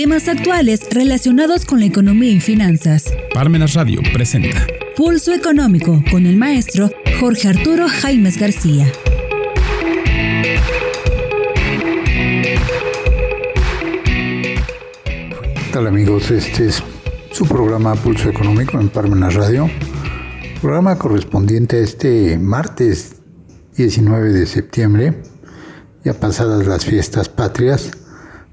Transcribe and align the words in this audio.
Temas 0.00 0.28
actuales 0.28 0.80
relacionados 0.90 1.66
con 1.66 1.80
la 1.80 1.84
economía 1.84 2.30
y 2.30 2.40
finanzas. 2.40 3.12
Parmenas 3.34 3.74
Radio 3.74 4.00
presenta 4.14 4.66
Pulso 4.96 5.34
Económico 5.34 6.02
con 6.10 6.24
el 6.24 6.38
maestro 6.38 6.90
Jorge 7.20 7.48
Arturo 7.48 7.86
Jaimes 7.86 8.38
García. 8.38 8.90
¿Qué 15.54 15.70
tal 15.70 15.86
amigos? 15.86 16.30
Este 16.30 16.68
es 16.68 16.82
su 17.30 17.44
programa 17.44 17.94
Pulso 17.94 18.30
Económico 18.30 18.80
en 18.80 18.88
Parmenas 18.88 19.34
Radio. 19.34 19.70
Programa 20.62 20.96
correspondiente 20.96 21.76
a 21.76 21.80
este 21.80 22.38
martes 22.38 23.16
19 23.76 24.32
de 24.32 24.46
septiembre, 24.46 25.20
ya 26.06 26.14
pasadas 26.14 26.66
las 26.66 26.86
fiestas 26.86 27.28
patrias. 27.28 27.90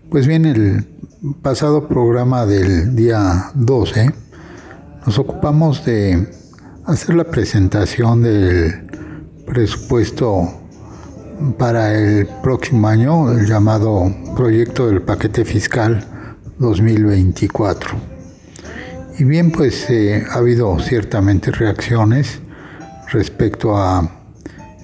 Pues 0.10 0.28
bien, 0.28 0.44
el 0.44 0.97
pasado 1.34 1.88
programa 1.88 2.46
del 2.46 2.96
día 2.96 3.52
12 3.56 4.14
nos 5.06 5.20
ocupamos 5.20 5.84
de 5.86 6.28
hacer 6.86 7.16
la 7.16 7.24
presentación 7.26 8.24
del 8.24 8.88
presupuesto 9.46 10.48
para 11.58 11.94
el 11.98 12.28
próximo 12.44 12.88
año, 12.88 13.32
el 13.32 13.46
llamado 13.46 14.14
proyecto 14.36 14.88
del 14.88 15.02
paquete 15.02 15.46
fiscal 15.46 16.06
2024. 16.60 17.90
Y 19.20 19.24
bien, 19.24 19.52
pues 19.52 19.90
eh, 19.90 20.26
ha 20.30 20.36
habido 20.36 20.80
ciertamente 20.80 21.52
reacciones 21.52 22.40
respecto 23.12 23.78
a 23.78 24.10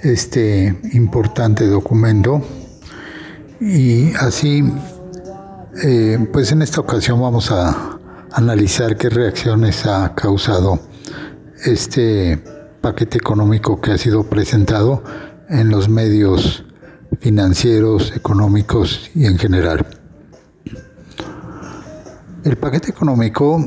este 0.01 0.79
importante 0.93 1.67
documento 1.67 2.41
y 3.59 4.13
así, 4.15 4.63
eh, 5.81 6.27
pues 6.31 6.51
en 6.51 6.61
esta 6.61 6.81
ocasión 6.81 7.19
vamos 7.19 7.51
a 7.51 7.97
analizar 8.31 8.95
qué 8.95 9.09
reacciones 9.09 9.85
ha 9.87 10.13
causado 10.13 10.79
este 11.65 12.37
paquete 12.81 13.17
económico 13.17 13.81
que 13.81 13.91
ha 13.91 13.97
sido 13.97 14.23
presentado 14.23 15.03
en 15.49 15.69
los 15.69 15.89
medios 15.89 16.63
financieros, 17.19 18.13
económicos 18.15 19.09
y 19.15 19.25
en 19.25 19.37
general. 19.37 19.85
El 22.43 22.57
paquete 22.57 22.91
económico 22.91 23.59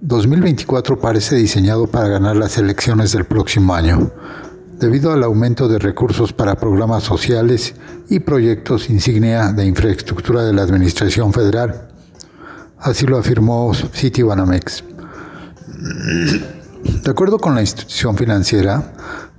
2024 0.00 0.98
parece 0.98 1.36
diseñado 1.36 1.86
para 1.86 2.08
ganar 2.08 2.36
las 2.36 2.58
elecciones 2.58 3.12
del 3.12 3.24
próximo 3.24 3.74
año, 3.74 4.10
debido 4.84 5.12
al 5.12 5.22
aumento 5.22 5.66
de 5.66 5.78
recursos 5.78 6.34
para 6.34 6.56
programas 6.56 7.04
sociales 7.04 7.74
y 8.10 8.18
proyectos 8.20 8.90
insignia 8.90 9.50
de 9.50 9.64
infraestructura 9.64 10.42
de 10.42 10.52
la 10.52 10.60
Administración 10.60 11.32
Federal. 11.32 11.88
Así 12.78 13.06
lo 13.06 13.16
afirmó 13.16 13.72
Citibanamex. 13.72 14.84
De 17.02 17.10
acuerdo 17.10 17.38
con 17.38 17.54
la 17.54 17.62
institución 17.62 18.14
financiera, 18.14 18.92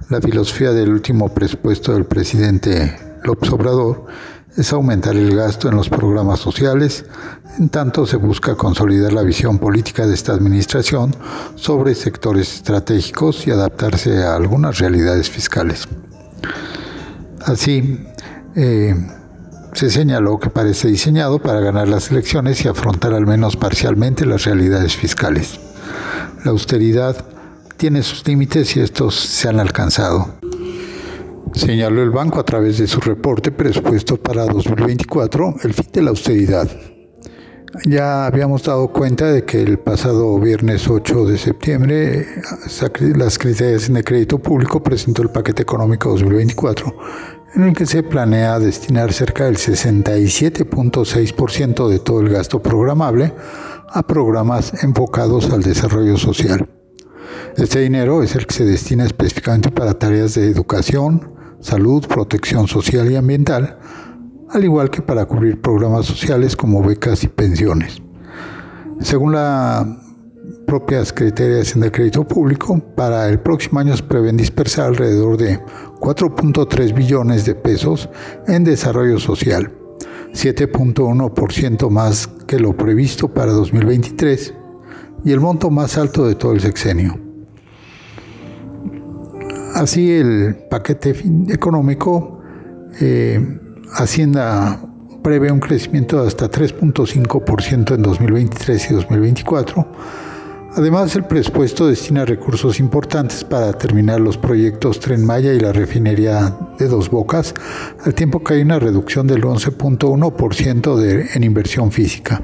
la 0.10 0.20
filosofía 0.20 0.72
del 0.72 0.90
último 0.90 1.30
presupuesto 1.30 1.94
del 1.94 2.06
presidente 2.06 2.98
López 3.24 3.52
Obrador 3.52 4.08
es 4.56 4.72
aumentar 4.72 5.16
el 5.16 5.36
gasto 5.36 5.70
en 5.70 5.76
los 5.76 5.90
programas 5.90 6.40
sociales, 6.40 7.06
en 7.60 7.70
tanto 7.70 8.06
se 8.06 8.18
busca 8.18 8.56
consolidar 8.56 9.12
la 9.12 9.22
visión 9.22 9.60
política 9.60 10.08
de 10.08 10.14
esta 10.14 10.34
administración 10.34 11.16
sobre 11.56 11.96
sectores 11.96 12.56
estratégicos 12.56 13.46
y 13.48 13.52
adaptarse 13.52 14.24
a 14.24 14.36
algunas 14.36 14.80
realidades 14.80 15.30
fiscales. 15.30 15.88
Así, 17.46 18.06
eh, 18.56 18.96
se 19.74 19.90
señaló 19.90 20.40
que 20.40 20.50
parece 20.50 20.88
diseñado 20.88 21.40
para 21.40 21.60
ganar 21.60 21.90
las 21.90 22.10
elecciones 22.10 22.64
y 22.64 22.70
afrontar 22.70 23.14
al 23.14 23.28
menos 23.28 23.58
parcialmente 23.58 24.26
las 24.26 24.46
realidades 24.46 24.96
fiscales. 24.96 25.60
La 26.46 26.52
austeridad 26.52 27.26
tiene 27.76 28.02
sus 28.04 28.26
límites 28.26 28.78
y 28.78 28.80
estos 28.80 29.16
se 29.16 29.50
han 29.50 29.60
alcanzado 29.60 30.34
señaló 31.60 32.04
el 32.04 32.12
banco 32.12 32.40
a 32.40 32.46
través 32.46 32.78
de 32.78 32.88
su 32.88 33.00
reporte 33.00 33.52
presupuesto 33.52 34.18
para 34.18 34.46
2024 34.46 35.56
el 35.64 35.74
fin 35.74 35.90
de 35.92 36.02
la 36.02 36.10
austeridad. 36.10 36.70
Ya 37.84 38.26
habíamos 38.26 38.64
dado 38.64 38.88
cuenta 38.88 39.32
de 39.32 39.44
que 39.44 39.62
el 39.62 39.80
pasado 39.80 40.40
viernes 40.40 40.88
8 40.88 41.26
de 41.26 41.38
septiembre 41.38 42.26
las 43.16 43.38
criterias 43.38 43.92
de 43.92 44.04
crédito 44.04 44.40
público 44.40 44.82
presentó 44.82 45.22
el 45.22 45.30
paquete 45.30 45.64
económico 45.64 46.10
2024 46.12 46.96
en 47.56 47.64
el 47.64 47.74
que 47.74 47.86
se 47.86 48.04
planea 48.04 48.60
destinar 48.60 49.14
cerca 49.14 49.46
del 49.46 49.56
67.6% 49.58 51.88
de 51.88 52.00
todo 52.00 52.20
el 52.20 52.28
gasto 52.30 52.62
programable 52.62 53.34
a 53.90 54.04
programas 54.04 54.84
enfocados 54.84 55.50
al 55.52 55.64
desarrollo 55.64 56.18
social. 56.18 56.68
Este 57.56 57.80
dinero 57.80 58.22
es 58.24 58.36
el 58.36 58.46
que 58.46 58.54
se 58.54 58.66
destina 58.66 59.06
específicamente 59.06 59.72
para 59.72 59.94
tareas 59.94 60.36
de 60.36 60.50
educación, 60.50 61.32
salud, 61.60 62.06
protección 62.08 62.68
social 62.68 63.12
y 63.12 63.16
ambiental, 63.16 63.78
al 64.50 64.64
igual 64.64 64.90
que 64.90 65.02
para 65.02 65.26
cubrir 65.26 65.62
programas 65.62 66.06
sociales 66.06 66.56
como 66.56 66.82
becas 66.82 67.24
y 67.24 67.28
pensiones. 67.28 68.02
Según 69.00 69.34
las 69.34 69.86
propias 70.66 71.12
criterios 71.12 71.80
de 71.80 71.92
crédito 71.92 72.28
público, 72.28 72.80
para 72.96 73.28
el 73.30 73.40
próximo 73.40 73.80
año 73.80 73.96
se 73.96 74.04
prevén 74.04 74.38
dispersar 74.38 74.88
alrededor 74.88 75.38
de 75.38 75.60
4.3 76.00 76.94
billones 76.94 77.46
de 77.46 77.56
pesos 77.56 78.10
en 78.48 78.64
desarrollo 78.64 79.20
social, 79.20 79.72
7.1% 80.34 81.90
más 81.90 82.28
que 82.48 82.60
lo 82.60 82.76
previsto 82.76 83.28
para 83.28 83.52
2023 83.52 84.54
y 85.24 85.32
el 85.32 85.40
monto 85.40 85.70
más 85.70 85.98
alto 85.98 86.28
de 86.28 86.36
todo 86.36 86.54
el 86.54 86.62
sexenio. 86.62 87.25
Así 89.76 90.10
el 90.10 90.56
paquete 90.70 91.14
económico, 91.50 92.40
eh, 93.02 93.60
Hacienda 93.92 94.80
prevé 95.22 95.52
un 95.52 95.60
crecimiento 95.60 96.22
de 96.22 96.30
hasta 96.30 96.50
3.5% 96.50 97.94
en 97.94 98.02
2023 98.02 98.92
y 98.92 98.94
2024. 98.94 99.86
Además, 100.78 101.14
el 101.18 101.26
presupuesto 101.26 101.88
destina 101.88 102.24
recursos 102.24 102.80
importantes 102.80 103.44
para 103.44 103.74
terminar 103.74 104.22
los 104.22 104.38
proyectos 104.38 105.02
Tren 105.02 105.26
Maya 105.26 105.52
y 105.52 105.60
la 105.60 105.74
refinería 105.74 106.56
de 106.80 106.88
Dos 106.88 107.10
Bocas, 107.10 107.54
al 108.06 108.14
tiempo 108.14 108.42
que 108.42 108.54
hay 108.54 108.62
una 108.62 108.80
reducción 108.80 109.28
del 109.28 109.42
11.1% 109.44 111.36
en 111.36 111.44
inversión 111.44 111.92
física. 111.92 112.42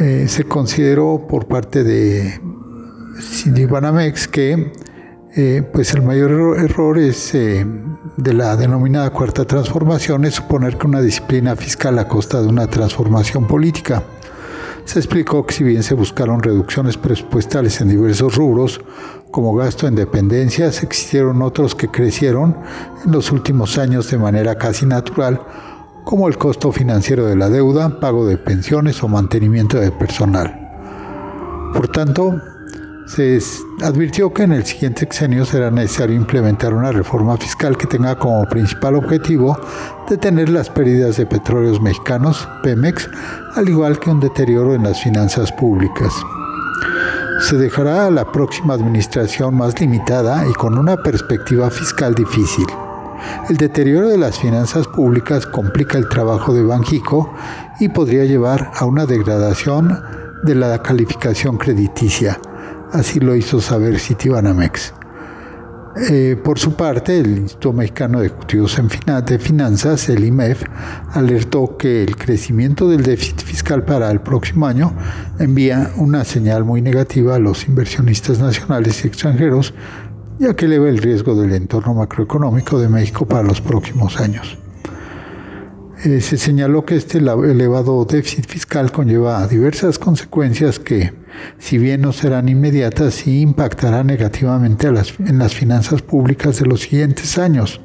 Eh, 0.00 0.24
se 0.26 0.44
consideró 0.44 1.26
por 1.28 1.46
parte 1.48 1.84
de 1.84 2.40
Citibanamex 3.20 4.26
que 4.26 4.72
eh, 5.40 5.62
pues 5.62 5.94
el 5.94 6.02
mayor 6.02 6.58
error, 6.58 6.98
es 6.98 7.32
eh, 7.32 7.64
de 8.16 8.34
la 8.34 8.56
denominada 8.56 9.10
cuarta 9.10 9.44
transformación 9.44 10.24
es 10.24 10.34
suponer 10.34 10.76
que 10.76 10.88
una 10.88 11.00
disciplina 11.00 11.54
fiscal 11.54 11.96
a 12.00 12.08
costa 12.08 12.42
de 12.42 12.48
una 12.48 12.66
transformación 12.66 13.46
política. 13.46 14.02
Se 14.84 14.98
explicó 14.98 15.46
que 15.46 15.54
si 15.54 15.62
bien 15.62 15.84
se 15.84 15.94
buscaron 15.94 16.42
reducciones 16.42 16.96
presupuestales 16.96 17.80
en 17.80 17.88
diversos 17.88 18.34
rubros, 18.34 18.80
como 19.30 19.54
gasto 19.54 19.86
en 19.86 19.94
dependencias, 19.94 20.82
existieron 20.82 21.40
otros 21.42 21.76
que 21.76 21.86
crecieron 21.86 22.56
en 23.04 23.12
los 23.12 23.30
últimos 23.30 23.78
años 23.78 24.10
de 24.10 24.18
manera 24.18 24.56
casi 24.56 24.86
natural, 24.86 25.40
como 26.02 26.26
el 26.26 26.36
costo 26.36 26.72
financiero 26.72 27.26
de 27.26 27.36
la 27.36 27.48
deuda, 27.48 28.00
pago 28.00 28.26
de 28.26 28.38
pensiones 28.38 29.04
o 29.04 29.08
mantenimiento 29.08 29.78
de 29.78 29.92
personal. 29.92 31.70
Por 31.72 31.86
tanto, 31.86 32.40
se 33.08 33.40
advirtió 33.82 34.32
que 34.34 34.42
en 34.42 34.52
el 34.52 34.66
siguiente 34.66 35.00
sexenio 35.00 35.46
será 35.46 35.70
necesario 35.70 36.14
implementar 36.14 36.74
una 36.74 36.92
reforma 36.92 37.36
fiscal 37.38 37.76
que 37.76 37.86
tenga 37.86 38.18
como 38.18 38.44
principal 38.44 38.96
objetivo 38.96 39.58
detener 40.08 40.50
las 40.50 40.68
pérdidas 40.68 41.16
de 41.16 41.24
petróleos 41.24 41.80
mexicanos, 41.80 42.46
Pemex, 42.62 43.08
al 43.54 43.68
igual 43.68 43.98
que 43.98 44.10
un 44.10 44.20
deterioro 44.20 44.74
en 44.74 44.82
las 44.82 45.02
finanzas 45.02 45.50
públicas. 45.52 46.12
Se 47.40 47.56
dejará 47.56 48.06
a 48.06 48.10
la 48.10 48.30
próxima 48.30 48.74
administración 48.74 49.56
más 49.56 49.80
limitada 49.80 50.46
y 50.46 50.52
con 50.52 50.78
una 50.78 50.98
perspectiva 50.98 51.70
fiscal 51.70 52.14
difícil. 52.14 52.66
El 53.48 53.56
deterioro 53.56 54.08
de 54.08 54.18
las 54.18 54.38
finanzas 54.38 54.86
públicas 54.86 55.46
complica 55.46 55.96
el 55.96 56.08
trabajo 56.08 56.52
de 56.52 56.62
Banjico 56.62 57.32
y 57.80 57.88
podría 57.88 58.24
llevar 58.24 58.70
a 58.74 58.84
una 58.84 59.06
degradación 59.06 59.98
de 60.42 60.54
la 60.54 60.82
calificación 60.82 61.56
crediticia 61.56 62.38
Así 62.92 63.20
lo 63.20 63.36
hizo 63.36 63.60
saber 63.60 63.98
Citibanamex. 63.98 64.94
Eh, 66.10 66.36
por 66.42 66.58
su 66.58 66.74
parte, 66.74 67.18
el 67.18 67.38
Instituto 67.38 67.72
Mexicano 67.72 68.20
de 68.20 68.26
Ejecutivos 68.26 68.80
de 69.26 69.38
Finanzas, 69.38 70.08
el 70.08 70.24
IMEF, 70.24 70.62
alertó 71.12 71.76
que 71.76 72.04
el 72.04 72.16
crecimiento 72.16 72.88
del 72.88 73.02
déficit 73.02 73.40
fiscal 73.42 73.84
para 73.84 74.10
el 74.10 74.20
próximo 74.20 74.66
año 74.66 74.92
envía 75.38 75.90
una 75.96 76.24
señal 76.24 76.64
muy 76.64 76.82
negativa 76.82 77.34
a 77.34 77.38
los 77.38 77.66
inversionistas 77.66 78.38
nacionales 78.38 79.04
y 79.04 79.08
extranjeros, 79.08 79.74
ya 80.38 80.54
que 80.54 80.66
eleva 80.66 80.88
el 80.88 80.98
riesgo 80.98 81.34
del 81.34 81.52
entorno 81.52 81.94
macroeconómico 81.94 82.78
de 82.78 82.88
México 82.88 83.26
para 83.26 83.42
los 83.42 83.60
próximos 83.60 84.20
años. 84.20 84.56
Eh, 86.04 86.20
se 86.20 86.36
señaló 86.36 86.84
que 86.84 86.94
este 86.94 87.18
elevado 87.18 88.04
déficit 88.04 88.46
fiscal 88.46 88.92
conlleva 88.92 89.44
diversas 89.48 89.98
consecuencias 89.98 90.78
que, 90.78 91.12
si 91.58 91.78
bien 91.78 92.02
no 92.02 92.12
serán 92.12 92.48
inmediatas, 92.48 93.14
sí 93.14 93.40
impactarán 93.40 94.06
negativamente 94.06 94.88
en 94.88 95.38
las 95.38 95.54
finanzas 95.54 96.02
públicas 96.02 96.58
de 96.58 96.66
los 96.66 96.82
siguientes 96.82 97.38
años, 97.38 97.80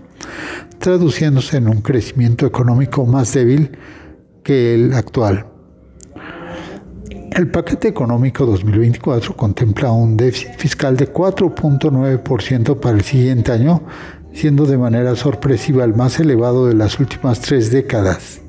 traduciéndose 0.80 1.58
en 1.58 1.68
un 1.70 1.82
crecimiento 1.82 2.46
económico 2.46 3.06
más 3.06 3.34
débil 3.34 3.78
que 4.44 4.76
el 4.76 4.94
actual. 4.94 5.48
El 7.36 7.50
paquete 7.50 7.88
económico 7.88 8.46
2024 8.46 9.36
contempla 9.36 9.92
un 9.92 10.16
déficit 10.16 10.56
fiscal 10.56 10.96
de 10.96 11.12
4.9% 11.12 12.80
para 12.80 12.96
el 12.96 13.04
siguiente 13.04 13.52
año, 13.52 13.82
siendo 14.34 14.68
de 14.68 14.78
manera 14.78 15.16
sorpresiva 15.16 15.84
el 15.84 15.96
más 15.96 16.20
elevado 16.20 16.68
de 16.68 16.76
las 16.76 17.00
últimas 17.00 17.40
tres 17.40 17.72
décadas. 17.72 18.43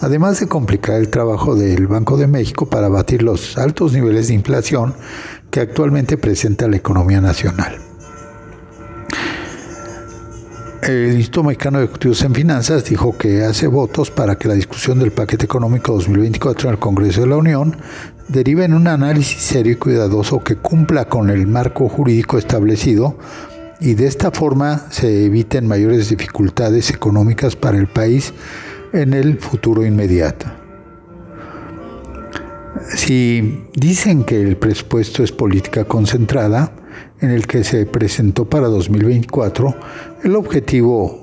además 0.03 0.41
de 0.41 0.49
complicar 0.49 0.97
el 0.97 1.09
trabajo 1.09 1.55
del 1.55 1.87
Banco 1.87 2.17
de 2.17 2.27
México 2.27 2.67
para 2.67 2.89
batir 2.89 3.23
los 3.23 3.57
altos 3.57 3.93
niveles 3.93 4.29
de 4.29 4.35
inflación 4.35 4.95
que 5.53 5.61
actualmente 5.61 6.17
presenta 6.17 6.67
la 6.67 6.77
economía 6.77 7.21
nacional. 7.21 7.77
El 10.83 11.13
Instituto 11.13 11.45
Mexicano 11.45 11.79
de 11.79 11.85
Ejecutivos 11.85 12.23
en 12.23 12.35
Finanzas 12.35 12.85
dijo 12.87 13.17
que 13.17 13.45
hace 13.45 13.69
votos 13.69 14.11
para 14.11 14.37
que 14.37 14.49
la 14.49 14.55
discusión 14.55 14.99
del 14.99 15.13
paquete 15.13 15.45
económico 15.45 15.93
2024 15.93 16.69
en 16.69 16.73
el 16.75 16.81
Congreso 16.81 17.21
de 17.21 17.29
la 17.29 17.37
Unión 17.37 17.77
derive 18.27 18.65
en 18.65 18.73
un 18.75 18.89
análisis 18.89 19.41
serio 19.43 19.75
y 19.75 19.77
cuidadoso 19.77 20.43
que 20.43 20.57
cumpla 20.57 21.05
con 21.05 21.31
el 21.31 21.47
marco 21.47 21.89
jurídico 21.89 22.39
establecido 22.39 23.17
y 23.79 23.95
de 23.95 24.07
esta 24.07 24.31
forma 24.31 24.87
se 24.91 25.27
eviten 25.27 25.69
mayores 25.69 26.09
dificultades 26.09 26.91
económicas 26.91 27.57
para 27.57 27.77
el 27.77 27.89
país 27.89 28.33
en 28.93 29.13
el 29.13 29.39
futuro 29.39 29.85
inmediato. 29.85 30.62
Si 32.89 33.65
dicen 33.75 34.25
que 34.25 34.41
el 34.41 34.57
presupuesto 34.57 35.23
es 35.23 35.33
política 35.33 35.85
concentrada, 35.85 36.73
en 37.21 37.31
el 37.31 37.47
que 37.47 37.65
se 37.65 37.87
presentó 37.87 38.45
para 38.45 38.69
2024, 38.69 39.75
el 40.25 40.37
objetivo 40.37 41.23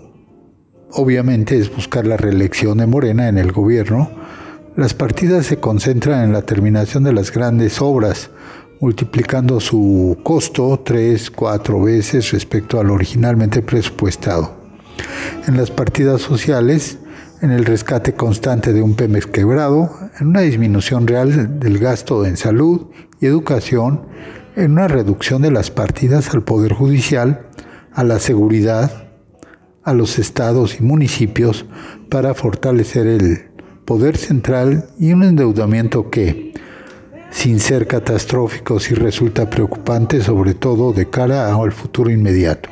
obviamente 0.91 1.57
es 1.57 1.73
buscar 1.73 2.07
la 2.07 2.17
reelección 2.17 2.77
de 2.79 2.88
Morena 2.88 3.27
en 3.27 3.38
el 3.38 3.51
gobierno. 3.51 4.09
Las 4.75 4.94
partidas 4.94 5.45
se 5.45 5.57
concentran 5.57 6.23
en 6.23 6.33
la 6.33 6.44
terminación 6.44 7.03
de 7.03 7.13
las 7.13 7.31
grandes 7.31 7.81
obras, 7.81 8.29
multiplicando 8.79 9.59
su 9.59 10.17
costo 10.23 10.81
tres, 10.85 11.29
cuatro 11.29 11.81
veces 11.81 12.31
respecto 12.31 12.79
al 12.79 12.91
originalmente 12.91 13.61
presupuestado. 13.61 14.57
En 15.47 15.57
las 15.57 15.69
partidas 15.69 16.21
sociales, 16.21 16.98
en 17.41 17.51
el 17.51 17.65
rescate 17.65 18.13
constante 18.13 18.74
de 18.74 18.81
un 18.81 18.95
Pemex 18.95 19.27
quebrado, 19.27 19.89
en 20.19 20.27
una 20.27 20.41
disminución 20.41 21.07
real 21.07 21.59
del 21.59 21.77
gasto 21.77 22.25
en 22.25 22.38
salud 22.38 22.88
y 23.21 23.25
educación, 23.25 24.01
en 24.56 24.74
una 24.74 24.88
reducción 24.88 25.41
de 25.41 25.51
las 25.51 25.71
partidas 25.71 26.33
al 26.33 26.44
Poder 26.44 26.74
Judicial, 26.74 27.47
a 27.94 28.03
la 28.03 28.19
seguridad, 28.19 29.07
a 29.83 29.94
los 29.94 30.19
estados 30.19 30.80
y 30.80 30.83
municipios 30.83 31.65
para 32.09 32.33
fortalecer 32.33 33.07
el 33.07 33.50
poder 33.85 34.18
central 34.18 34.89
y 35.00 35.13
un 35.13 35.24
endeudamiento 35.24 36.09
que, 36.09 36.53
sin 37.31 37.59
ser 37.59 37.88
catastrófico, 37.88 38.80
sí 38.80 38.94
resulta 38.95 39.50
preocupante, 39.50 40.21
sobre 40.21 40.53
todo 40.53 40.94
de 40.94 41.09
cara 41.09 41.53
al 41.53 41.71
futuro 41.71 42.09
inmediato. 42.09 42.69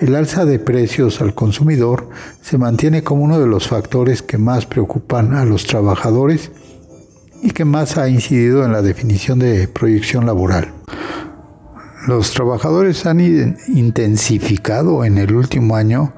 El 0.00 0.14
alza 0.14 0.44
de 0.44 0.60
precios 0.60 1.20
al 1.20 1.34
consumidor 1.34 2.08
se 2.40 2.56
mantiene 2.56 3.02
como 3.02 3.24
uno 3.24 3.40
de 3.40 3.48
los 3.48 3.66
factores 3.66 4.22
que 4.22 4.38
más 4.38 4.64
preocupan 4.64 5.34
a 5.34 5.44
los 5.44 5.66
trabajadores 5.66 6.52
y 7.42 7.50
que 7.50 7.64
más 7.64 7.98
ha 7.98 8.08
incidido 8.08 8.64
en 8.64 8.70
la 8.70 8.80
definición 8.80 9.40
de 9.40 9.66
proyección 9.66 10.24
laboral. 10.24 10.72
Los 12.06 12.30
trabajadores 12.32 13.06
han 13.06 13.56
intensificado 13.66 15.04
en 15.04 15.18
el 15.18 15.34
último 15.34 15.74
año 15.74 16.14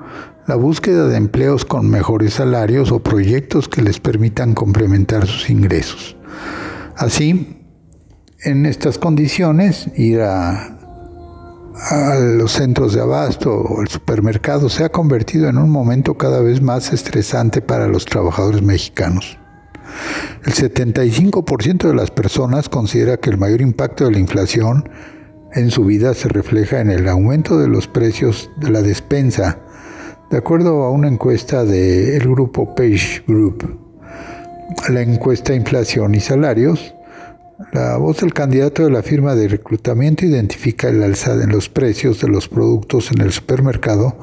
la 0.47 0.57
búsqueda 0.57 1.09
de 1.09 1.17
empleos 1.17 1.65
con 1.65 1.89
mejores 1.89 2.35
salarios 2.35 2.93
o 2.93 3.03
proyectos 3.03 3.67
que 3.67 3.81
les 3.81 3.99
permitan 3.99 4.53
complementar 4.53 5.27
sus 5.27 5.49
ingresos. 5.49 6.17
Así, 6.97 7.57
en 8.45 8.67
estas 8.67 8.99
condiciones, 8.99 9.89
ir 9.97 10.21
a 10.21 10.80
a 11.75 12.17
los 12.17 12.53
centros 12.53 12.95
de 12.95 13.01
abasto 13.01 13.55
o 13.55 13.83
el 13.83 13.89
supermercado 13.89 14.69
se 14.69 14.85
ha 14.85 14.91
convertido 14.91 15.49
en 15.49 15.59
un 15.59 15.71
momento 15.71 16.17
cada 16.17 16.41
vez 16.41 16.61
más 16.61 16.93
estresante 16.93 17.63
para 17.63 17.87
los 17.87 18.05
trabajadores 18.05 18.63
mexicanos. 18.63 19.39
El 20.45 20.53
75% 20.53 21.89
de 21.89 21.95
las 21.95 22.11
personas 22.11 22.69
considera 22.69 23.19
que 23.19 23.31
el 23.31 23.39
mayor 23.39 23.61
impacto 23.61 24.05
de 24.05 24.13
la 24.13 24.19
inflación 24.19 24.89
en 25.53 25.71
su 25.71 25.85
vida 25.85 26.15
se 26.15 26.29
refleja 26.29 26.81
en 26.81 26.91
el 26.91 27.09
aumento 27.09 27.59
de 27.59 27.69
los 27.69 27.87
precios 27.89 28.51
de 28.57 28.71
la 28.71 28.83
despensa, 28.83 29.59
de 30.31 30.39
acuerdo 30.39 30.85
a 30.85 30.91
una 30.91 31.09
encuesta 31.09 31.65
del 31.65 32.23
grupo 32.29 32.75
Page 32.75 33.25
Group. 33.27 33.79
La 34.89 35.03
encuesta 35.03 35.55
Inflación 35.55 36.15
y 36.15 36.21
Salarios 36.21 36.95
la 37.73 37.99
voz 37.99 38.21
del 38.21 38.33
candidato 38.33 38.85
de 38.85 38.91
la 38.91 39.03
firma 39.03 39.35
de 39.35 39.47
reclutamiento 39.47 40.25
identifica 40.25 40.89
el 40.89 41.03
alza 41.03 41.35
en 41.35 41.51
los 41.51 41.69
precios 41.69 42.21
de 42.21 42.29
los 42.29 42.49
productos 42.49 43.13
en 43.13 43.21
el 43.21 43.33
supermercado 43.33 44.17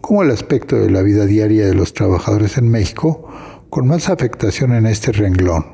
como 0.00 0.22
el 0.22 0.30
aspecto 0.30 0.76
de 0.76 0.90
la 0.90 1.02
vida 1.02 1.26
diaria 1.26 1.66
de 1.66 1.74
los 1.74 1.92
trabajadores 1.92 2.56
en 2.56 2.70
México 2.70 3.28
con 3.68 3.86
más 3.86 4.08
afectación 4.08 4.72
en 4.72 4.86
este 4.86 5.12
renglón, 5.12 5.66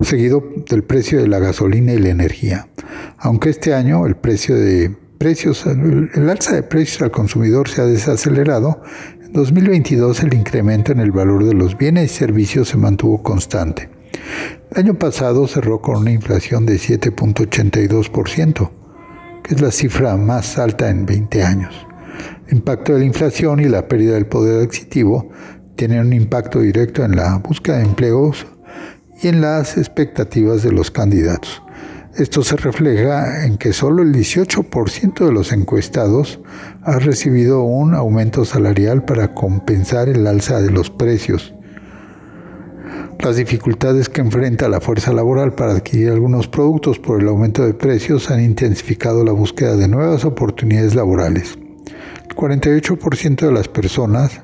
seguido 0.00 0.42
del 0.68 0.82
precio 0.82 1.20
de 1.20 1.28
la 1.28 1.40
gasolina 1.40 1.92
y 1.92 1.98
la 1.98 2.08
energía. 2.08 2.68
Aunque 3.18 3.50
este 3.50 3.74
año 3.74 4.06
el 4.06 4.16
alza 4.16 4.54
de 6.54 6.62
precios 6.62 7.02
al 7.02 7.10
consumidor 7.10 7.68
se 7.68 7.82
ha 7.82 7.84
desacelerado, 7.84 8.80
en 9.22 9.32
2022 9.34 10.22
el 10.22 10.32
incremento 10.32 10.92
en 10.92 11.00
el 11.00 11.12
valor 11.12 11.44
de 11.44 11.52
los 11.52 11.76
bienes 11.76 12.12
y 12.12 12.14
servicios 12.14 12.68
se 12.68 12.78
mantuvo 12.78 13.22
constante. 13.22 13.95
El 14.70 14.78
año 14.84 14.94
pasado 14.94 15.46
cerró 15.46 15.80
con 15.80 15.96
una 15.96 16.10
inflación 16.10 16.66
de 16.66 16.74
7.82%, 16.76 18.70
que 19.42 19.54
es 19.54 19.60
la 19.60 19.70
cifra 19.70 20.16
más 20.16 20.58
alta 20.58 20.90
en 20.90 21.06
20 21.06 21.42
años. 21.42 21.74
El 22.48 22.58
impacto 22.58 22.92
de 22.92 23.00
la 23.00 23.04
inflación 23.04 23.60
y 23.60 23.64
la 23.64 23.88
pérdida 23.88 24.14
del 24.14 24.26
poder 24.26 24.64
adquisitivo 24.64 25.30
tienen 25.76 26.00
un 26.00 26.12
impacto 26.12 26.60
directo 26.60 27.04
en 27.04 27.16
la 27.16 27.38
búsqueda 27.38 27.78
de 27.78 27.84
empleos 27.84 28.46
y 29.22 29.28
en 29.28 29.40
las 29.40 29.78
expectativas 29.78 30.62
de 30.62 30.72
los 30.72 30.90
candidatos. 30.90 31.62
Esto 32.16 32.42
se 32.42 32.56
refleja 32.56 33.44
en 33.44 33.58
que 33.58 33.72
solo 33.74 34.02
el 34.02 34.14
18% 34.14 35.26
de 35.26 35.32
los 35.32 35.52
encuestados 35.52 36.40
ha 36.82 36.98
recibido 36.98 37.62
un 37.62 37.94
aumento 37.94 38.44
salarial 38.46 39.04
para 39.04 39.34
compensar 39.34 40.08
el 40.08 40.26
alza 40.26 40.62
de 40.62 40.70
los 40.70 40.88
precios 40.88 41.55
las 43.18 43.36
dificultades 43.36 44.08
que 44.08 44.20
enfrenta 44.20 44.68
la 44.68 44.80
fuerza 44.80 45.12
laboral 45.12 45.54
para 45.54 45.72
adquirir 45.72 46.10
algunos 46.10 46.48
productos 46.48 46.98
por 46.98 47.20
el 47.20 47.28
aumento 47.28 47.64
de 47.64 47.74
precios 47.74 48.30
han 48.30 48.42
intensificado 48.42 49.24
la 49.24 49.32
búsqueda 49.32 49.76
de 49.76 49.88
nuevas 49.88 50.24
oportunidades 50.24 50.94
laborales. 50.94 51.58
El 52.28 52.36
48% 52.36 53.46
de 53.46 53.52
las 53.52 53.68
personas 53.68 54.42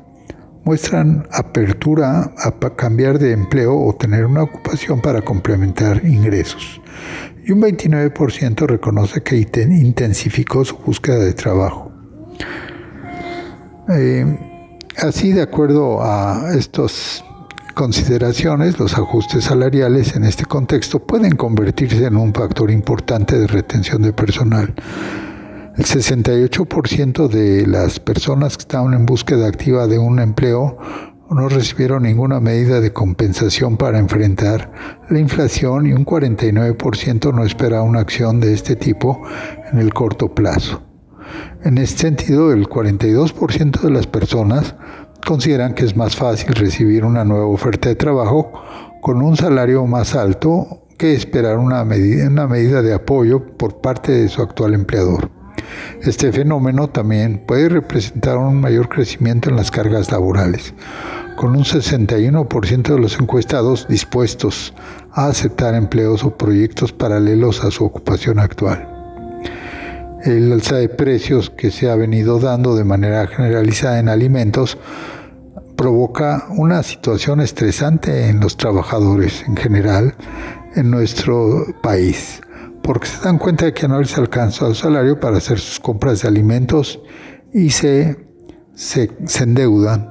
muestran 0.65 1.27
apertura 1.31 2.33
a 2.37 2.53
cambiar 2.77 3.19
de 3.19 3.33
empleo 3.33 3.79
o 3.79 3.95
tener 3.95 4.25
una 4.25 4.45
ocupación 4.45 5.01
para 5.01 5.23
complementar 5.23 6.05
ingresos. 6.05 6.81
Y 7.45 7.53
un 7.53 7.61
29% 7.61 8.67
reconoce 8.67 9.23
que 9.23 9.37
intensificó 9.37 10.65
su 10.65 10.77
búsqueda 10.77 11.19
de 11.19 11.33
trabajo. 11.35 11.93
Eh, 13.89 14.39
así, 14.97 15.33
de 15.33 15.43
acuerdo 15.43 16.01
a 16.03 16.53
estos 16.57 17.25
consideraciones, 17.73 18.79
los 18.79 18.95
ajustes 18.95 19.45
salariales 19.45 20.15
en 20.17 20.25
este 20.25 20.45
contexto 20.45 21.01
pueden 21.01 21.37
convertirse 21.37 22.05
en 22.07 22.17
un 22.17 22.33
factor 22.33 22.71
importante 22.71 23.39
de 23.39 23.47
retención 23.47 24.03
de 24.03 24.13
personal. 24.13 24.75
El 25.77 25.85
68% 25.85 27.29
de 27.29 27.67
las 27.67 27.99
personas 27.99 28.57
que 28.57 28.63
estaban 28.63 28.93
en 28.95 29.07
búsqueda 29.07 29.47
activa 29.49 29.87
de 29.87 29.99
un 29.99 30.19
empleo 30.19 30.77
no 31.31 31.49
recibieron 31.49 32.03
ninguna 32.03 32.41
medida 32.41 32.81
de 32.81 32.93
compensación 32.93 33.77
para 33.77 33.99
enfrentar 33.99 34.71
la 35.09 35.19
inflación 35.19 35.87
y 35.87 35.93
un 35.93 36.05
49% 36.05 37.35
no 37.35 37.45
espera 37.45 37.83
una 37.83 38.01
acción 38.01 38.39
de 38.41 38.53
este 38.53 38.77
tipo 38.77 39.23
en 39.73 39.79
el 39.79 39.95
corto 39.95 40.35
plazo. 40.35 40.83
En 41.65 41.79
este 41.79 42.03
sentido, 42.03 42.53
el 42.53 42.69
42% 42.69 43.81
de 43.81 43.91
las 43.91 44.07
personas 44.07 44.75
consideran 45.27 45.75
que 45.75 45.85
es 45.85 45.97
más 45.97 46.17
fácil 46.17 46.55
recibir 46.55 47.05
una 47.05 47.25
nueva 47.25 47.47
oferta 47.47 47.89
de 47.89 47.97
trabajo 47.97 48.53
con 49.01 49.23
un 49.23 49.37
salario 49.37 49.87
más 49.87 50.15
alto 50.15 50.83
que 50.99 51.15
esperar 51.15 51.59
una 51.59 51.85
medida, 51.85 52.83
de 52.83 52.95
apoyo 52.95 53.45
por 53.57 53.81
parte 53.81 54.13
de 54.13 54.29
su 54.29 54.43
actual 54.43 54.75
empleador. 54.75 55.31
Este 56.03 56.33
fenómeno 56.33 56.89
también 56.89 57.43
puede 57.47 57.69
representar 57.69 58.37
un 58.37 58.61
mayor 58.61 58.89
crecimiento 58.89 59.51
en 59.51 59.57
las 59.57 59.71
cargas 59.71 60.13
laborales, 60.13 60.75
con 61.37 61.57
un 61.57 61.65
61% 61.65 62.95
de 62.95 63.01
los 63.01 63.19
encuestados 63.19 63.89
dispuestos 63.89 64.75
a 65.13 65.27
aceptar 65.27 65.75
empleos 65.75 66.25
o 66.25 66.37
proyectos 66.37 66.93
paralelos 66.93 67.65
a 67.65 67.71
su 67.71 67.85
ocupación 67.85 68.39
actual. 68.39 68.92
El 70.25 70.53
alza 70.53 70.77
de 70.77 70.89
precios 70.89 71.51
que 71.51 71.71
se 71.71 71.91
ha 71.91 71.97
venido 71.97 72.39
dando 72.39 72.77
de 72.77 72.85
manera 72.85 73.27
generalizada 73.27 73.99
en 73.99 74.09
alimentos 74.09 74.79
provoca 75.77 76.47
una 76.51 76.83
situación 76.83 77.41
estresante 77.41 78.29
en 78.29 78.41
los 78.41 78.57
trabajadores 78.57 79.43
en 79.47 79.57
general 79.57 80.15
en 80.75 80.91
nuestro 80.91 81.67
país 81.83 82.41
porque 82.83 83.07
se 83.07 83.23
dan 83.23 83.39
cuenta 83.39 83.65
de 83.65 83.73
que 83.73 83.89
no 83.89 84.01
les 84.01 84.17
alcanza 84.19 84.67
el 84.67 84.75
salario 84.75 85.19
para 85.19 85.39
hacer 85.39 85.59
sus 85.59 85.79
compras 85.81 86.23
de 86.23 86.29
alimentos 86.29 87.01
y 87.53 87.71
se, 87.71 88.27
se, 88.75 89.11
endeudan. 89.41 90.09